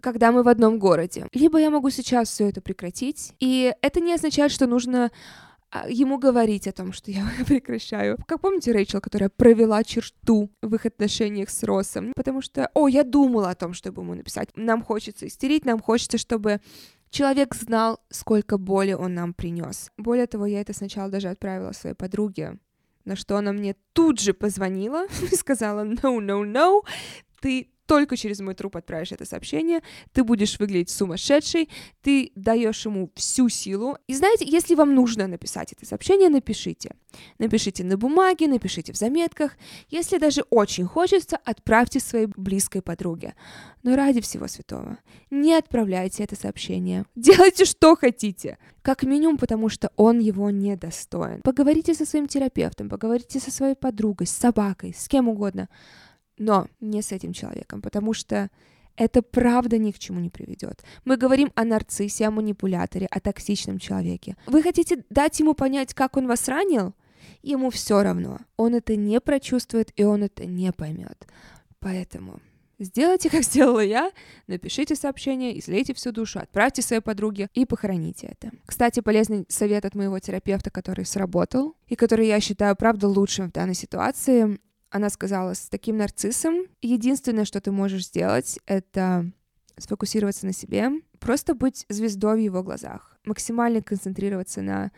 когда 0.00 0.32
мы 0.32 0.44
в 0.44 0.48
одном 0.48 0.78
городе. 0.78 1.26
Либо 1.34 1.58
я 1.58 1.68
могу 1.68 1.90
сейчас 1.90 2.30
все 2.30 2.48
это 2.48 2.62
прекратить, 2.62 3.34
и 3.38 3.74
это 3.82 4.00
не 4.00 4.14
означает, 4.14 4.50
что 4.50 4.66
нужно 4.66 5.10
а, 5.70 5.90
ему 5.90 6.16
говорить 6.16 6.66
о 6.66 6.72
том, 6.72 6.94
что 6.94 7.10
я 7.10 7.28
прекращаю. 7.46 8.16
Как 8.26 8.40
помните 8.40 8.72
Рэйчел, 8.72 9.02
которая 9.02 9.28
провела 9.28 9.84
черту 9.84 10.50
в 10.62 10.74
их 10.74 10.86
отношениях 10.86 11.50
с 11.50 11.62
Россом? 11.64 12.14
Потому 12.16 12.40
что, 12.40 12.70
о, 12.72 12.88
я 12.88 13.04
думала 13.04 13.50
о 13.50 13.54
том, 13.54 13.74
чтобы 13.74 14.00
ему 14.00 14.14
написать. 14.14 14.48
Нам 14.56 14.82
хочется 14.82 15.26
истерить, 15.26 15.66
нам 15.66 15.80
хочется, 15.80 16.16
чтобы 16.16 16.62
человек 17.10 17.54
знал, 17.54 18.00
сколько 18.10 18.58
боли 18.58 18.92
он 18.92 19.14
нам 19.14 19.34
принес. 19.34 19.90
Более 19.96 20.26
того, 20.26 20.46
я 20.46 20.60
это 20.60 20.72
сначала 20.72 21.10
даже 21.10 21.28
отправила 21.28 21.72
своей 21.72 21.94
подруге, 21.94 22.58
на 23.04 23.16
что 23.16 23.36
она 23.36 23.52
мне 23.52 23.74
тут 23.92 24.20
же 24.20 24.34
позвонила 24.34 25.06
и 25.32 25.34
сказала, 25.34 25.84
no, 25.84 26.18
no, 26.18 26.44
no, 26.44 26.82
ты 27.40 27.70
только 27.88 28.18
через 28.18 28.40
мой 28.40 28.54
труп 28.54 28.76
отправишь 28.76 29.12
это 29.12 29.24
сообщение, 29.24 29.80
ты 30.12 30.22
будешь 30.22 30.60
выглядеть 30.60 30.90
сумасшедшей, 30.90 31.70
ты 32.02 32.32
даешь 32.34 32.84
ему 32.84 33.10
всю 33.14 33.48
силу. 33.48 33.96
И 34.06 34.14
знаете, 34.14 34.44
если 34.46 34.74
вам 34.74 34.94
нужно 34.94 35.26
написать 35.26 35.72
это 35.72 35.86
сообщение, 35.86 36.28
напишите. 36.28 36.94
Напишите 37.38 37.84
на 37.84 37.96
бумаге, 37.96 38.46
напишите 38.46 38.92
в 38.92 38.96
заметках. 38.96 39.56
Если 39.88 40.18
даже 40.18 40.42
очень 40.50 40.84
хочется, 40.84 41.38
отправьте 41.42 41.98
своей 41.98 42.26
близкой 42.26 42.82
подруге. 42.82 43.34
Но 43.82 43.96
ради 43.96 44.20
всего 44.20 44.48
святого, 44.48 44.98
не 45.30 45.54
отправляйте 45.54 46.24
это 46.24 46.36
сообщение. 46.36 47.06
Делайте, 47.16 47.64
что 47.64 47.96
хотите. 47.96 48.58
Как 48.82 49.02
минимум, 49.02 49.38
потому 49.38 49.70
что 49.70 49.90
он 49.96 50.18
его 50.18 50.50
не 50.50 50.76
достоин. 50.76 51.40
Поговорите 51.40 51.94
со 51.94 52.04
своим 52.04 52.26
терапевтом, 52.26 52.90
поговорите 52.90 53.40
со 53.40 53.50
своей 53.50 53.76
подругой, 53.76 54.26
с 54.26 54.32
собакой, 54.32 54.94
с 54.94 55.08
кем 55.08 55.28
угодно 55.28 55.70
но 56.38 56.68
не 56.80 57.02
с 57.02 57.12
этим 57.12 57.32
человеком, 57.32 57.82
потому 57.82 58.12
что 58.12 58.50
это 58.96 59.22
правда 59.22 59.78
ни 59.78 59.92
к 59.92 59.98
чему 59.98 60.20
не 60.20 60.28
приведет. 60.28 60.82
Мы 61.04 61.16
говорим 61.16 61.52
о 61.54 61.64
нарциссе, 61.64 62.26
о 62.26 62.30
манипуляторе, 62.30 63.06
о 63.06 63.20
токсичном 63.20 63.78
человеке. 63.78 64.36
Вы 64.46 64.62
хотите 64.62 65.04
дать 65.08 65.38
ему 65.38 65.54
понять, 65.54 65.94
как 65.94 66.16
он 66.16 66.26
вас 66.26 66.48
ранил? 66.48 66.94
Ему 67.42 67.70
все 67.70 68.02
равно. 68.02 68.38
Он 68.56 68.74
это 68.74 68.96
не 68.96 69.20
прочувствует, 69.20 69.92
и 69.96 70.02
он 70.02 70.24
это 70.24 70.46
не 70.46 70.72
поймет. 70.72 71.28
Поэтому 71.78 72.40
Сделайте, 72.80 73.28
как 73.28 73.42
сделала 73.42 73.80
я, 73.80 74.12
напишите 74.46 74.94
сообщение, 74.94 75.58
излейте 75.58 75.94
всю 75.94 76.12
душу, 76.12 76.38
отправьте 76.38 76.80
своей 76.80 77.02
подруге 77.02 77.48
и 77.52 77.64
похороните 77.64 78.28
это. 78.28 78.54
Кстати, 78.66 79.00
полезный 79.00 79.46
совет 79.48 79.84
от 79.84 79.96
моего 79.96 80.16
терапевта, 80.20 80.70
который 80.70 81.04
сработал, 81.04 81.74
и 81.88 81.96
который 81.96 82.28
я 82.28 82.38
считаю, 82.38 82.76
правда, 82.76 83.08
лучшим 83.08 83.48
в 83.48 83.52
данной 83.52 83.74
ситуации, 83.74 84.60
она 84.90 85.10
сказала, 85.10 85.54
с 85.54 85.68
таким 85.68 85.96
нарциссом 85.96 86.66
единственное, 86.80 87.44
что 87.44 87.60
ты 87.60 87.70
можешь 87.70 88.06
сделать, 88.06 88.58
это 88.66 89.30
сфокусироваться 89.76 90.46
на 90.46 90.52
себе, 90.52 90.90
просто 91.20 91.54
быть 91.54 91.86
звездой 91.88 92.36
в 92.36 92.44
его 92.44 92.62
глазах, 92.62 93.16
максимально 93.24 93.82
концентрироваться 93.82 94.62
на 94.62 94.90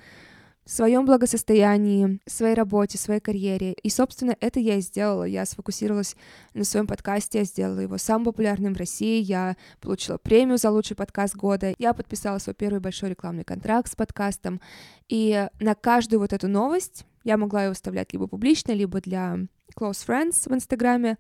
своем 0.64 1.04
благосостоянии, 1.04 2.20
своей 2.26 2.54
работе, 2.54 2.96
своей 2.96 3.20
карьере. 3.20 3.72
И, 3.72 3.90
собственно, 3.90 4.36
это 4.40 4.60
я 4.60 4.76
и 4.76 4.80
сделала. 4.80 5.24
Я 5.24 5.44
сфокусировалась 5.44 6.16
на 6.54 6.64
своем 6.64 6.86
подкасте, 6.86 7.38
я 7.38 7.44
сделала 7.44 7.80
его 7.80 7.98
самым 7.98 8.26
популярным 8.26 8.74
в 8.74 8.76
России, 8.76 9.20
я 9.20 9.56
получила 9.80 10.18
премию 10.18 10.58
за 10.58 10.70
лучший 10.70 10.96
подкаст 10.96 11.34
года, 11.34 11.74
я 11.78 11.92
подписала 11.92 12.38
свой 12.38 12.54
первый 12.54 12.80
большой 12.80 13.10
рекламный 13.10 13.44
контракт 13.44 13.90
с 13.90 13.96
подкастом. 13.96 14.60
И 15.08 15.48
на 15.58 15.74
каждую 15.74 16.20
вот 16.20 16.32
эту 16.32 16.46
новость 16.46 17.04
Я 17.24 17.36
могла 17.36 17.64
его 17.64 17.74
вставлять 17.74 18.12
либо 18.12 18.26
публично, 18.26 18.72
либо 18.72 19.00
для 19.00 19.38
close 19.76 20.06
friends 20.06 20.48
в 20.48 20.54
Инстаграме. 20.54 21.18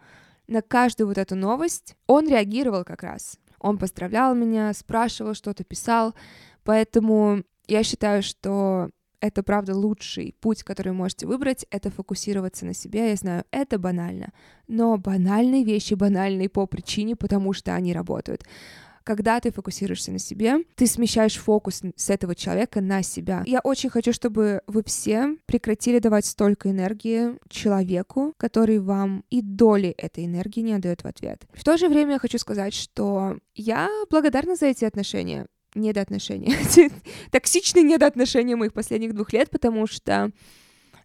На 0.48 0.62
каждую 0.62 1.06
вот 1.08 1.18
эту 1.18 1.36
новость 1.36 1.96
он 2.06 2.28
реагировал 2.28 2.84
как 2.84 3.02
раз. 3.02 3.38
Он 3.58 3.78
поздравлял 3.78 4.34
меня, 4.34 4.72
спрашивал 4.72 5.34
что-то, 5.34 5.64
писал. 5.64 6.14
Поэтому 6.64 7.44
я 7.68 7.82
считаю, 7.82 8.22
что 8.22 8.90
это, 9.20 9.42
правда, 9.42 9.76
лучший 9.76 10.34
путь, 10.40 10.62
который 10.62 10.92
можете 10.92 11.26
выбрать, 11.26 11.66
это 11.70 11.90
фокусироваться 11.90 12.64
на 12.64 12.72
себе. 12.72 13.10
Я 13.10 13.16
знаю, 13.16 13.44
это 13.50 13.78
банально, 13.78 14.32
но 14.66 14.96
банальные 14.96 15.62
вещи 15.62 15.94
банальные 15.94 16.48
по 16.48 16.66
причине, 16.66 17.16
потому 17.16 17.52
что 17.52 17.74
они 17.74 17.92
работают. 17.92 18.44
Когда 19.04 19.40
ты 19.40 19.50
фокусируешься 19.50 20.12
на 20.12 20.18
себе, 20.18 20.58
ты 20.76 20.86
смещаешь 20.86 21.36
фокус 21.36 21.82
с 21.96 22.10
этого 22.10 22.34
человека 22.34 22.80
на 22.80 23.02
себя. 23.02 23.42
Я 23.46 23.60
очень 23.60 23.90
хочу, 23.90 24.12
чтобы 24.12 24.62
вы 24.66 24.82
все 24.84 25.36
прекратили 25.46 25.98
давать 25.98 26.26
столько 26.26 26.70
энергии 26.70 27.38
человеку, 27.48 28.34
который 28.36 28.78
вам 28.78 29.24
и 29.30 29.42
доли 29.42 29.90
этой 29.90 30.26
энергии 30.26 30.60
не 30.60 30.74
отдает 30.74 31.02
в 31.02 31.06
ответ. 31.06 31.44
В 31.52 31.64
то 31.64 31.76
же 31.76 31.88
время 31.88 32.12
я 32.12 32.18
хочу 32.18 32.38
сказать, 32.38 32.74
что 32.74 33.38
я 33.54 33.88
благодарна 34.10 34.56
за 34.56 34.66
эти 34.66 34.84
отношения 34.84 35.46
недоотношения, 35.74 36.56
токсичные 37.30 37.84
недоотношения 37.84 38.56
моих 38.56 38.72
последних 38.72 39.14
двух 39.14 39.32
лет, 39.32 39.50
потому 39.50 39.86
что, 39.86 40.30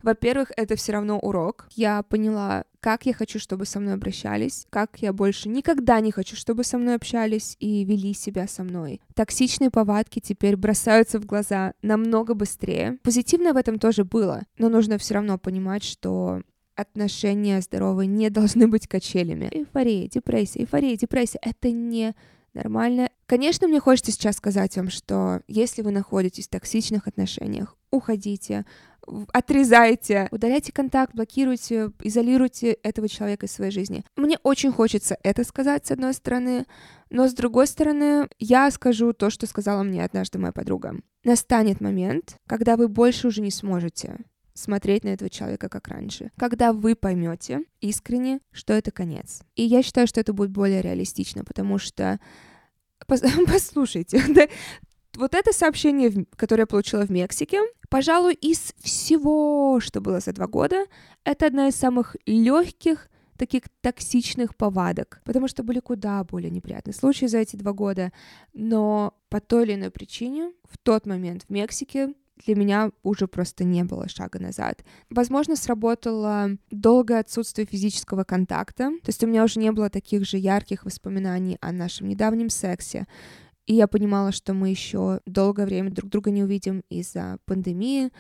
во-первых, 0.06 0.52
это 0.56 0.76
все 0.76 0.94
равно 0.94 1.20
урок. 1.20 1.68
Я 1.76 2.04
поняла, 2.04 2.66
как 2.80 3.08
я 3.08 3.14
хочу, 3.14 3.40
чтобы 3.40 3.66
со 3.66 3.80
мной 3.80 3.96
обращались, 3.96 4.68
как 4.70 5.00
я 5.00 5.12
больше 5.12 5.50
никогда 5.50 6.00
не 6.00 6.12
хочу, 6.12 6.36
чтобы 6.36 6.64
со 6.64 6.78
мной 6.78 6.96
общались 6.96 7.58
и 7.60 7.84
вели 7.84 8.14
себя 8.14 8.48
со 8.48 8.64
мной. 8.64 9.02
Токсичные 9.16 9.72
повадки 9.72 10.20
теперь 10.20 10.56
бросаются 10.56 11.20
в 11.20 11.26
глаза 11.26 11.74
намного 11.82 12.36
быстрее. 12.36 13.00
Позитивное 13.02 13.54
в 13.54 13.58
этом 13.58 13.80
тоже 13.80 14.06
было, 14.06 14.44
но 14.60 14.70
нужно 14.70 15.00
все 15.00 15.16
равно 15.16 15.40
понимать, 15.40 15.84
что 15.84 16.44
отношения 16.76 17.60
здоровые 17.62 18.08
не 18.08 18.30
должны 18.30 18.68
быть 18.68 18.88
качелями. 18.88 19.50
Эйфория, 19.52 20.08
депрессия, 20.08 20.62
эйфория, 20.62 20.96
депрессия— 20.96 21.40
это 21.42 21.72
не 21.72 22.16
нормально. 22.56 23.10
Конечно, 23.26 23.68
мне 23.68 23.80
хочется 23.80 24.12
сейчас 24.12 24.38
сказать 24.38 24.76
вам, 24.78 24.90
что 24.90 25.42
если 25.48 25.82
вы 25.82 25.92
находитесь 25.92 26.48
в 26.48 26.52
токсичных 26.52 27.08
отношениях, 27.08 27.78
уходите, 27.92 28.66
отрезайте, 29.34 30.28
удаляйте 30.32 30.72
контакт, 30.72 31.14
блокируйте, 31.14 31.92
изолируйте 32.02 32.74
этого 32.84 33.08
человека 33.08 33.46
из 33.46 33.52
своей 33.52 33.72
жизни. 33.72 34.04
Мне 34.16 34.38
очень 34.44 34.72
хочется 34.72 35.18
это 35.24 35.44
сказать, 35.44 35.86
с 35.86 35.92
одной 35.92 36.14
стороны, 36.14 36.66
но 37.10 37.28
с 37.28 37.34
другой 37.34 37.68
стороны, 37.68 38.28
я 38.40 38.70
скажу 38.72 39.14
то, 39.14 39.30
что 39.30 39.46
сказала 39.46 39.84
мне 39.84 40.04
однажды 40.04 40.40
моя 40.40 40.52
подруга. 40.52 40.96
Настанет 41.24 41.82
момент, 41.82 42.38
когда 42.48 42.78
вы 42.78 42.88
больше 42.88 43.28
уже 43.28 43.42
не 43.42 43.52
сможете 43.52 44.18
смотреть 44.56 45.04
на 45.04 45.10
этого 45.10 45.30
человека 45.30 45.70
как 45.70 45.88
раньше. 45.88 46.32
Когда 46.38 46.74
вы 46.74 46.96
поймете 46.96 47.62
искренне, 47.82 48.40
что 48.52 48.74
это 48.74 48.90
конец. 48.90 49.42
И 49.56 49.64
я 49.64 49.84
считаю, 49.84 50.08
что 50.08 50.20
это 50.20 50.34
будет 50.34 50.50
более 50.50 50.82
реалистично, 50.82 51.44
потому 51.44 51.78
что 51.78 52.20
послушайте, 53.48 54.24
да, 54.30 54.48
вот 55.16 55.34
это 55.34 55.54
сообщение, 55.54 56.26
которое 56.36 56.64
я 56.64 56.68
получила 56.68 57.06
в 57.06 57.12
Мексике, 57.12 57.62
пожалуй, 57.90 58.34
из 58.34 58.74
всего, 58.80 59.80
что 59.80 60.02
было 60.02 60.20
за 60.20 60.34
два 60.34 60.48
года, 60.48 60.86
это 61.24 61.46
одна 61.46 61.68
из 61.68 61.76
самых 61.76 62.16
легких 62.26 63.10
таких 63.38 63.64
токсичных 63.82 64.56
повадок, 64.56 65.22
потому 65.26 65.48
что 65.48 65.64
были 65.64 65.80
куда 65.80 66.24
более 66.24 66.50
неприятные 66.50 66.94
случаи 66.94 67.26
за 67.26 67.40
эти 67.40 67.58
два 67.58 67.74
года, 67.74 68.14
но 68.54 69.14
по 69.30 69.42
той 69.42 69.66
или 69.66 69.76
иной 69.76 69.92
причине 69.92 70.54
в 70.70 70.78
тот 70.78 71.06
момент 71.06 71.44
в 71.44 71.50
Мексике 71.50 72.14
для 72.44 72.56
меня 72.56 72.92
уже 73.04 73.28
просто 73.28 73.64
не 73.64 73.84
было 73.84 74.10
шага 74.10 74.40
назад. 74.40 74.84
Возможно, 75.10 75.56
сработало 75.56 76.50
долгое 76.70 77.20
отсутствие 77.20 77.66
физического 77.66 78.24
контакта, 78.24 78.92
то 79.02 79.08
есть 79.08 79.24
у 79.24 79.28
меня 79.28 79.44
уже 79.44 79.60
не 79.60 79.72
было 79.72 79.90
таких 79.90 80.26
же 80.26 80.38
ярких 80.38 80.86
воспоминаний 80.86 81.58
о 81.62 81.72
нашем 81.72 82.08
недавнем 82.08 82.50
сексе, 82.50 83.08
и 83.66 83.74
я 83.74 83.88
понимала, 83.88 84.32
что 84.32 84.54
мы 84.54 84.70
еще 84.70 85.22
долгое 85.26 85.66
время 85.66 85.92
друг 85.92 86.12
друга 86.12 86.30
не 86.30 86.44
увидим 86.44 86.84
из-за 86.90 87.40
пандемии, 87.46 88.12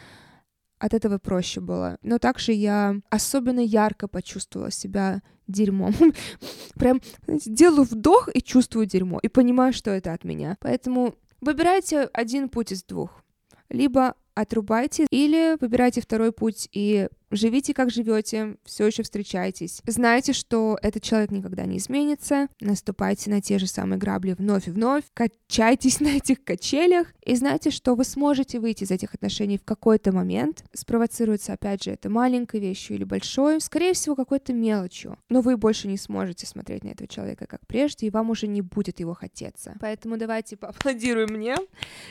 от 0.79 0.93
этого 0.93 1.17
проще 1.17 1.61
было. 1.61 1.97
Но 2.01 2.19
также 2.19 2.51
я 2.51 2.95
особенно 3.09 3.59
ярко 3.59 4.07
почувствовала 4.07 4.71
себя 4.71 5.21
дерьмом. 5.47 5.93
Прям 6.75 7.01
знаете, 7.25 7.49
делаю 7.49 7.83
вдох 7.83 8.29
и 8.33 8.41
чувствую 8.41 8.85
дерьмо, 8.85 9.19
и 9.21 9.27
понимаю, 9.27 9.73
что 9.73 9.91
это 9.91 10.13
от 10.13 10.23
меня. 10.23 10.57
Поэтому 10.59 11.15
выбирайте 11.41 12.03
один 12.13 12.49
путь 12.49 12.71
из 12.71 12.83
двух 12.83 13.24
либо 13.69 14.15
отрубайте, 14.33 15.07
или 15.09 15.57
выбирайте 15.59 16.01
второй 16.01 16.31
путь 16.31 16.67
и 16.71 17.07
живите 17.31 17.73
как 17.73 17.89
живете, 17.89 18.57
все 18.65 18.87
еще 18.87 19.03
встречайтесь. 19.03 19.81
Знайте, 19.85 20.33
что 20.33 20.77
этот 20.81 21.03
человек 21.03 21.31
никогда 21.31 21.65
не 21.65 21.77
изменится, 21.77 22.47
наступайте 22.59 23.29
на 23.29 23.41
те 23.41 23.59
же 23.59 23.67
самые 23.67 23.99
грабли 23.99 24.33
вновь 24.33 24.67
и 24.67 24.71
вновь, 24.71 25.03
качайтесь 25.13 25.99
на 26.05 26.17
этих 26.17 26.43
качелях, 26.43 27.07
и 27.23 27.35
знайте, 27.35 27.71
что 27.71 27.95
вы 27.95 28.03
сможете 28.03 28.59
выйти 28.59 28.83
из 28.83 28.91
этих 28.91 29.13
отношений 29.13 29.57
в 29.57 29.63
какой-то 29.63 30.11
момент. 30.11 30.63
Спровоцируется, 30.73 31.53
опять 31.53 31.83
же, 31.83 31.91
это 31.91 32.09
маленькой 32.09 32.59
вещью 32.59 32.95
или 32.95 33.03
большой, 33.03 33.59
скорее 33.61 33.93
всего, 33.93 34.15
какой-то 34.15 34.53
мелочью, 34.53 35.17
но 35.29 35.41
вы 35.41 35.57
больше 35.57 35.87
не 35.87 35.97
сможете 35.97 36.45
смотреть 36.45 36.83
на 36.83 36.89
этого 36.89 37.07
человека 37.07 37.45
как 37.47 37.65
прежде, 37.67 38.07
и 38.07 38.09
вам 38.09 38.29
уже 38.29 38.47
не 38.47 38.61
будет 38.61 38.99
его 38.99 39.13
хотеться. 39.13 39.75
Поэтому 39.79 40.17
давайте 40.17 40.57
поаплодируем 40.57 41.33
мне, 41.33 41.55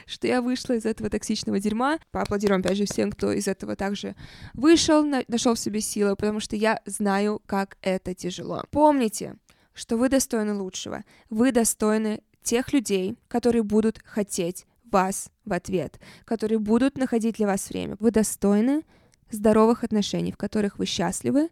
что 0.06 0.26
я 0.26 0.42
вышла 0.42 0.74
из 0.74 0.84
этого 0.84 1.10
токсичного 1.10 1.60
дерьма. 1.60 1.98
Поаплодируем, 2.10 2.60
опять 2.60 2.76
же, 2.76 2.86
всем, 2.86 3.12
кто 3.12 3.32
из 3.32 3.48
этого 3.48 3.76
также 3.76 4.14
вышел, 4.54 5.03
нашел 5.04 5.54
в 5.54 5.58
себе 5.58 5.80
силы, 5.80 6.16
потому 6.16 6.40
что 6.40 6.56
я 6.56 6.80
знаю, 6.86 7.40
как 7.46 7.76
это 7.82 8.14
тяжело. 8.14 8.64
Помните, 8.70 9.36
что 9.72 9.96
вы 9.96 10.08
достойны 10.08 10.54
лучшего. 10.54 11.04
Вы 11.30 11.52
достойны 11.52 12.22
тех 12.42 12.72
людей, 12.72 13.16
которые 13.28 13.62
будут 13.62 14.00
хотеть 14.04 14.66
вас 14.90 15.30
в 15.44 15.52
ответ, 15.52 15.98
которые 16.24 16.58
будут 16.58 16.96
находить 16.96 17.36
для 17.36 17.46
вас 17.46 17.68
время. 17.68 17.96
Вы 17.98 18.10
достойны 18.10 18.82
здоровых 19.30 19.82
отношений, 19.82 20.32
в 20.32 20.36
которых 20.36 20.78
вы 20.78 20.86
счастливы 20.86 21.48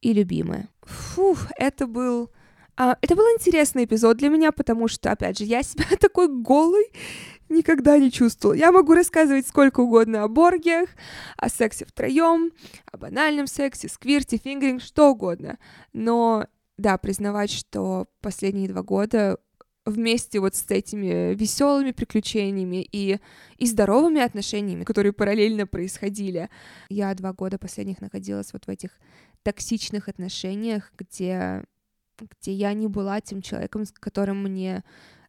и 0.00 0.12
любимы. 0.12 0.68
Фух, 0.82 1.46
это 1.56 1.86
был 1.86 2.30
а, 2.76 2.96
это 3.02 3.14
был 3.14 3.24
интересный 3.36 3.84
эпизод 3.84 4.16
для 4.16 4.30
меня, 4.30 4.52
потому 4.52 4.88
что, 4.88 5.12
опять 5.12 5.38
же, 5.38 5.44
я 5.44 5.62
себя 5.62 5.84
такой 6.00 6.28
голый 6.28 6.86
никогда 7.50 7.98
не 7.98 8.10
чувствовала. 8.10 8.56
Я 8.56 8.72
могу 8.72 8.94
рассказывать 8.94 9.46
сколько 9.46 9.80
угодно 9.80 10.22
о 10.22 10.28
боргиях, 10.28 10.88
о 11.36 11.48
сексе 11.48 11.84
втроем, 11.84 12.52
о 12.90 12.96
банальном 12.96 13.46
сексе, 13.46 13.88
сквирте, 13.88 14.38
фингеринг, 14.38 14.82
что 14.82 15.10
угодно. 15.10 15.58
Но, 15.92 16.46
да, 16.78 16.96
признавать, 16.96 17.50
что 17.50 18.06
последние 18.20 18.68
два 18.68 18.82
года 18.82 19.38
вместе 19.84 20.40
вот 20.40 20.54
с 20.54 20.64
этими 20.68 21.34
веселыми 21.34 21.90
приключениями 21.90 22.86
и, 22.92 23.18
и 23.56 23.66
здоровыми 23.66 24.20
отношениями, 24.20 24.84
которые 24.84 25.12
параллельно 25.12 25.66
происходили. 25.66 26.48
Я 26.88 27.14
два 27.14 27.32
года 27.32 27.58
последних 27.58 28.00
находилась 28.00 28.52
вот 28.52 28.66
в 28.66 28.68
этих 28.68 28.90
токсичных 29.42 30.08
отношениях, 30.08 30.92
где 30.96 31.64
где 32.40 32.52
я 32.52 32.74
не 32.74 32.86
была 32.86 33.22
тем 33.22 33.40
человеком, 33.40 33.84
с 33.84 33.92
которым 33.92 34.42
мне 34.42 34.84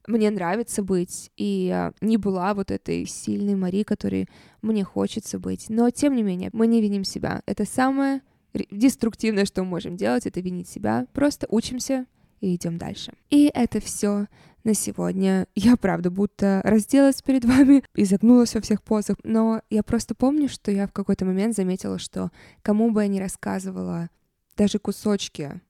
мне 0.08 0.30
нравится 0.30 0.84
быть, 0.84 1.32
и 1.38 1.90
не 2.02 2.18
была 2.18 2.54
вот 2.54 2.72
этой 2.72 3.06
сильной 3.06 3.56
Мари, 3.56 3.84
которой 3.84 4.28
мне 4.62 4.84
хочется 4.84 5.40
быть. 5.40 5.70
Но, 5.70 5.90
тем 5.90 6.16
не 6.16 6.24
менее, 6.24 6.50
мы 6.54 6.68
не 6.68 6.82
виним 6.82 7.04
себя. 7.04 7.42
Это 7.46 7.66
самое 7.66 8.22
деструктивное, 8.72 9.46
что 9.46 9.64
мы 9.64 9.70
можем 9.70 9.98
делать, 9.98 10.26
это 10.26 10.40
винить 10.42 10.68
себя. 10.68 11.08
Просто 11.14 11.48
учимся 11.50 12.06
и 12.42 12.56
идем 12.56 12.78
дальше. 12.78 13.14
И 13.30 13.50
это 13.54 13.80
все 13.80 14.28
на 14.64 14.74
сегодня. 14.74 15.48
Я, 15.56 15.78
правда, 15.78 16.12
будто 16.12 16.62
разделась 16.64 17.22
перед 17.22 17.46
вами 17.46 17.84
и 17.96 18.04
загнулась 18.06 18.54
во 18.54 18.62
всех 18.62 18.84
позах, 18.84 19.18
но 19.24 19.62
я 19.70 19.84
просто 19.84 20.16
помню, 20.16 20.50
что 20.50 20.72
я 20.72 20.88
в 20.88 20.92
какой-то 20.92 21.26
момент 21.26 21.56
заметила, 21.56 21.98
что 21.98 22.32
кому 22.62 22.92
бы 22.92 23.02
я 23.02 23.08
ни 23.08 23.20
рассказывала 23.20 24.10
даже 24.58 24.80
кусочки 24.80 25.62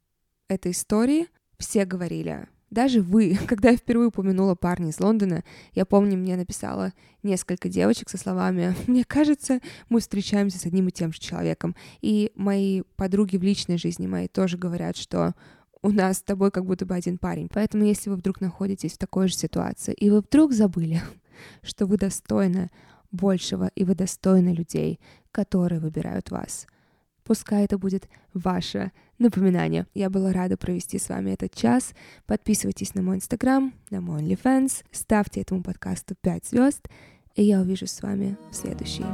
этой 0.47 0.71
истории 0.71 1.27
все 1.57 1.85
говорили, 1.85 2.47
даже 2.71 3.01
вы, 3.01 3.37
когда 3.47 3.69
я 3.69 3.77
впервые 3.77 4.07
упомянула 4.07 4.55
парня 4.55 4.89
из 4.89 4.99
Лондона, 4.99 5.43
я 5.73 5.85
помню, 5.85 6.17
мне 6.17 6.35
написала 6.35 6.93
несколько 7.21 7.69
девочек 7.69 8.09
со 8.09 8.17
словами 8.17 8.75
«Мне 8.87 9.03
кажется, 9.03 9.59
мы 9.89 9.99
встречаемся 9.99 10.57
с 10.57 10.65
одним 10.65 10.87
и 10.87 10.91
тем 10.91 11.13
же 11.13 11.19
человеком». 11.19 11.75
И 12.01 12.31
мои 12.35 12.81
подруги 12.95 13.37
в 13.37 13.43
личной 13.43 13.77
жизни 13.77 14.07
моей 14.07 14.27
тоже 14.27 14.57
говорят, 14.57 14.97
что 14.97 15.35
у 15.83 15.91
нас 15.91 16.17
с 16.17 16.23
тобой 16.23 16.51
как 16.51 16.65
будто 16.65 16.85
бы 16.85 16.95
один 16.95 17.17
парень. 17.17 17.49
Поэтому 17.51 17.83
если 17.83 18.09
вы 18.09 18.15
вдруг 18.15 18.39
находитесь 18.39 18.93
в 18.93 18.97
такой 18.97 19.27
же 19.27 19.35
ситуации, 19.35 19.93
и 19.93 20.09
вы 20.09 20.21
вдруг 20.21 20.53
забыли, 20.53 21.01
что 21.61 21.85
вы 21.85 21.97
достойны 21.97 22.71
большего, 23.11 23.69
и 23.75 23.83
вы 23.83 23.93
достойны 23.95 24.49
людей, 24.49 24.99
которые 25.31 25.81
выбирают 25.81 26.31
вас— 26.31 26.65
Пускай 27.23 27.65
это 27.65 27.77
будет 27.77 28.07
ваше 28.33 28.91
напоминание. 29.19 29.87
Я 29.93 30.09
была 30.09 30.33
рада 30.33 30.57
провести 30.57 30.97
с 30.99 31.09
вами 31.09 31.31
этот 31.31 31.53
час. 31.53 31.93
Подписывайтесь 32.25 32.95
на 32.95 33.01
мой 33.01 33.17
инстаграм, 33.17 33.73
на 33.89 34.01
мой 34.01 34.21
OnlyFans, 34.21 34.83
ставьте 34.91 35.41
этому 35.41 35.63
подкасту 35.63 36.15
5 36.21 36.45
звезд, 36.45 36.87
и 37.35 37.43
я 37.43 37.61
увижусь 37.61 37.91
с 37.91 38.01
вами 38.01 38.37
в 38.49 38.55
следующий 38.55 39.05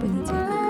понедельник. 0.00 0.61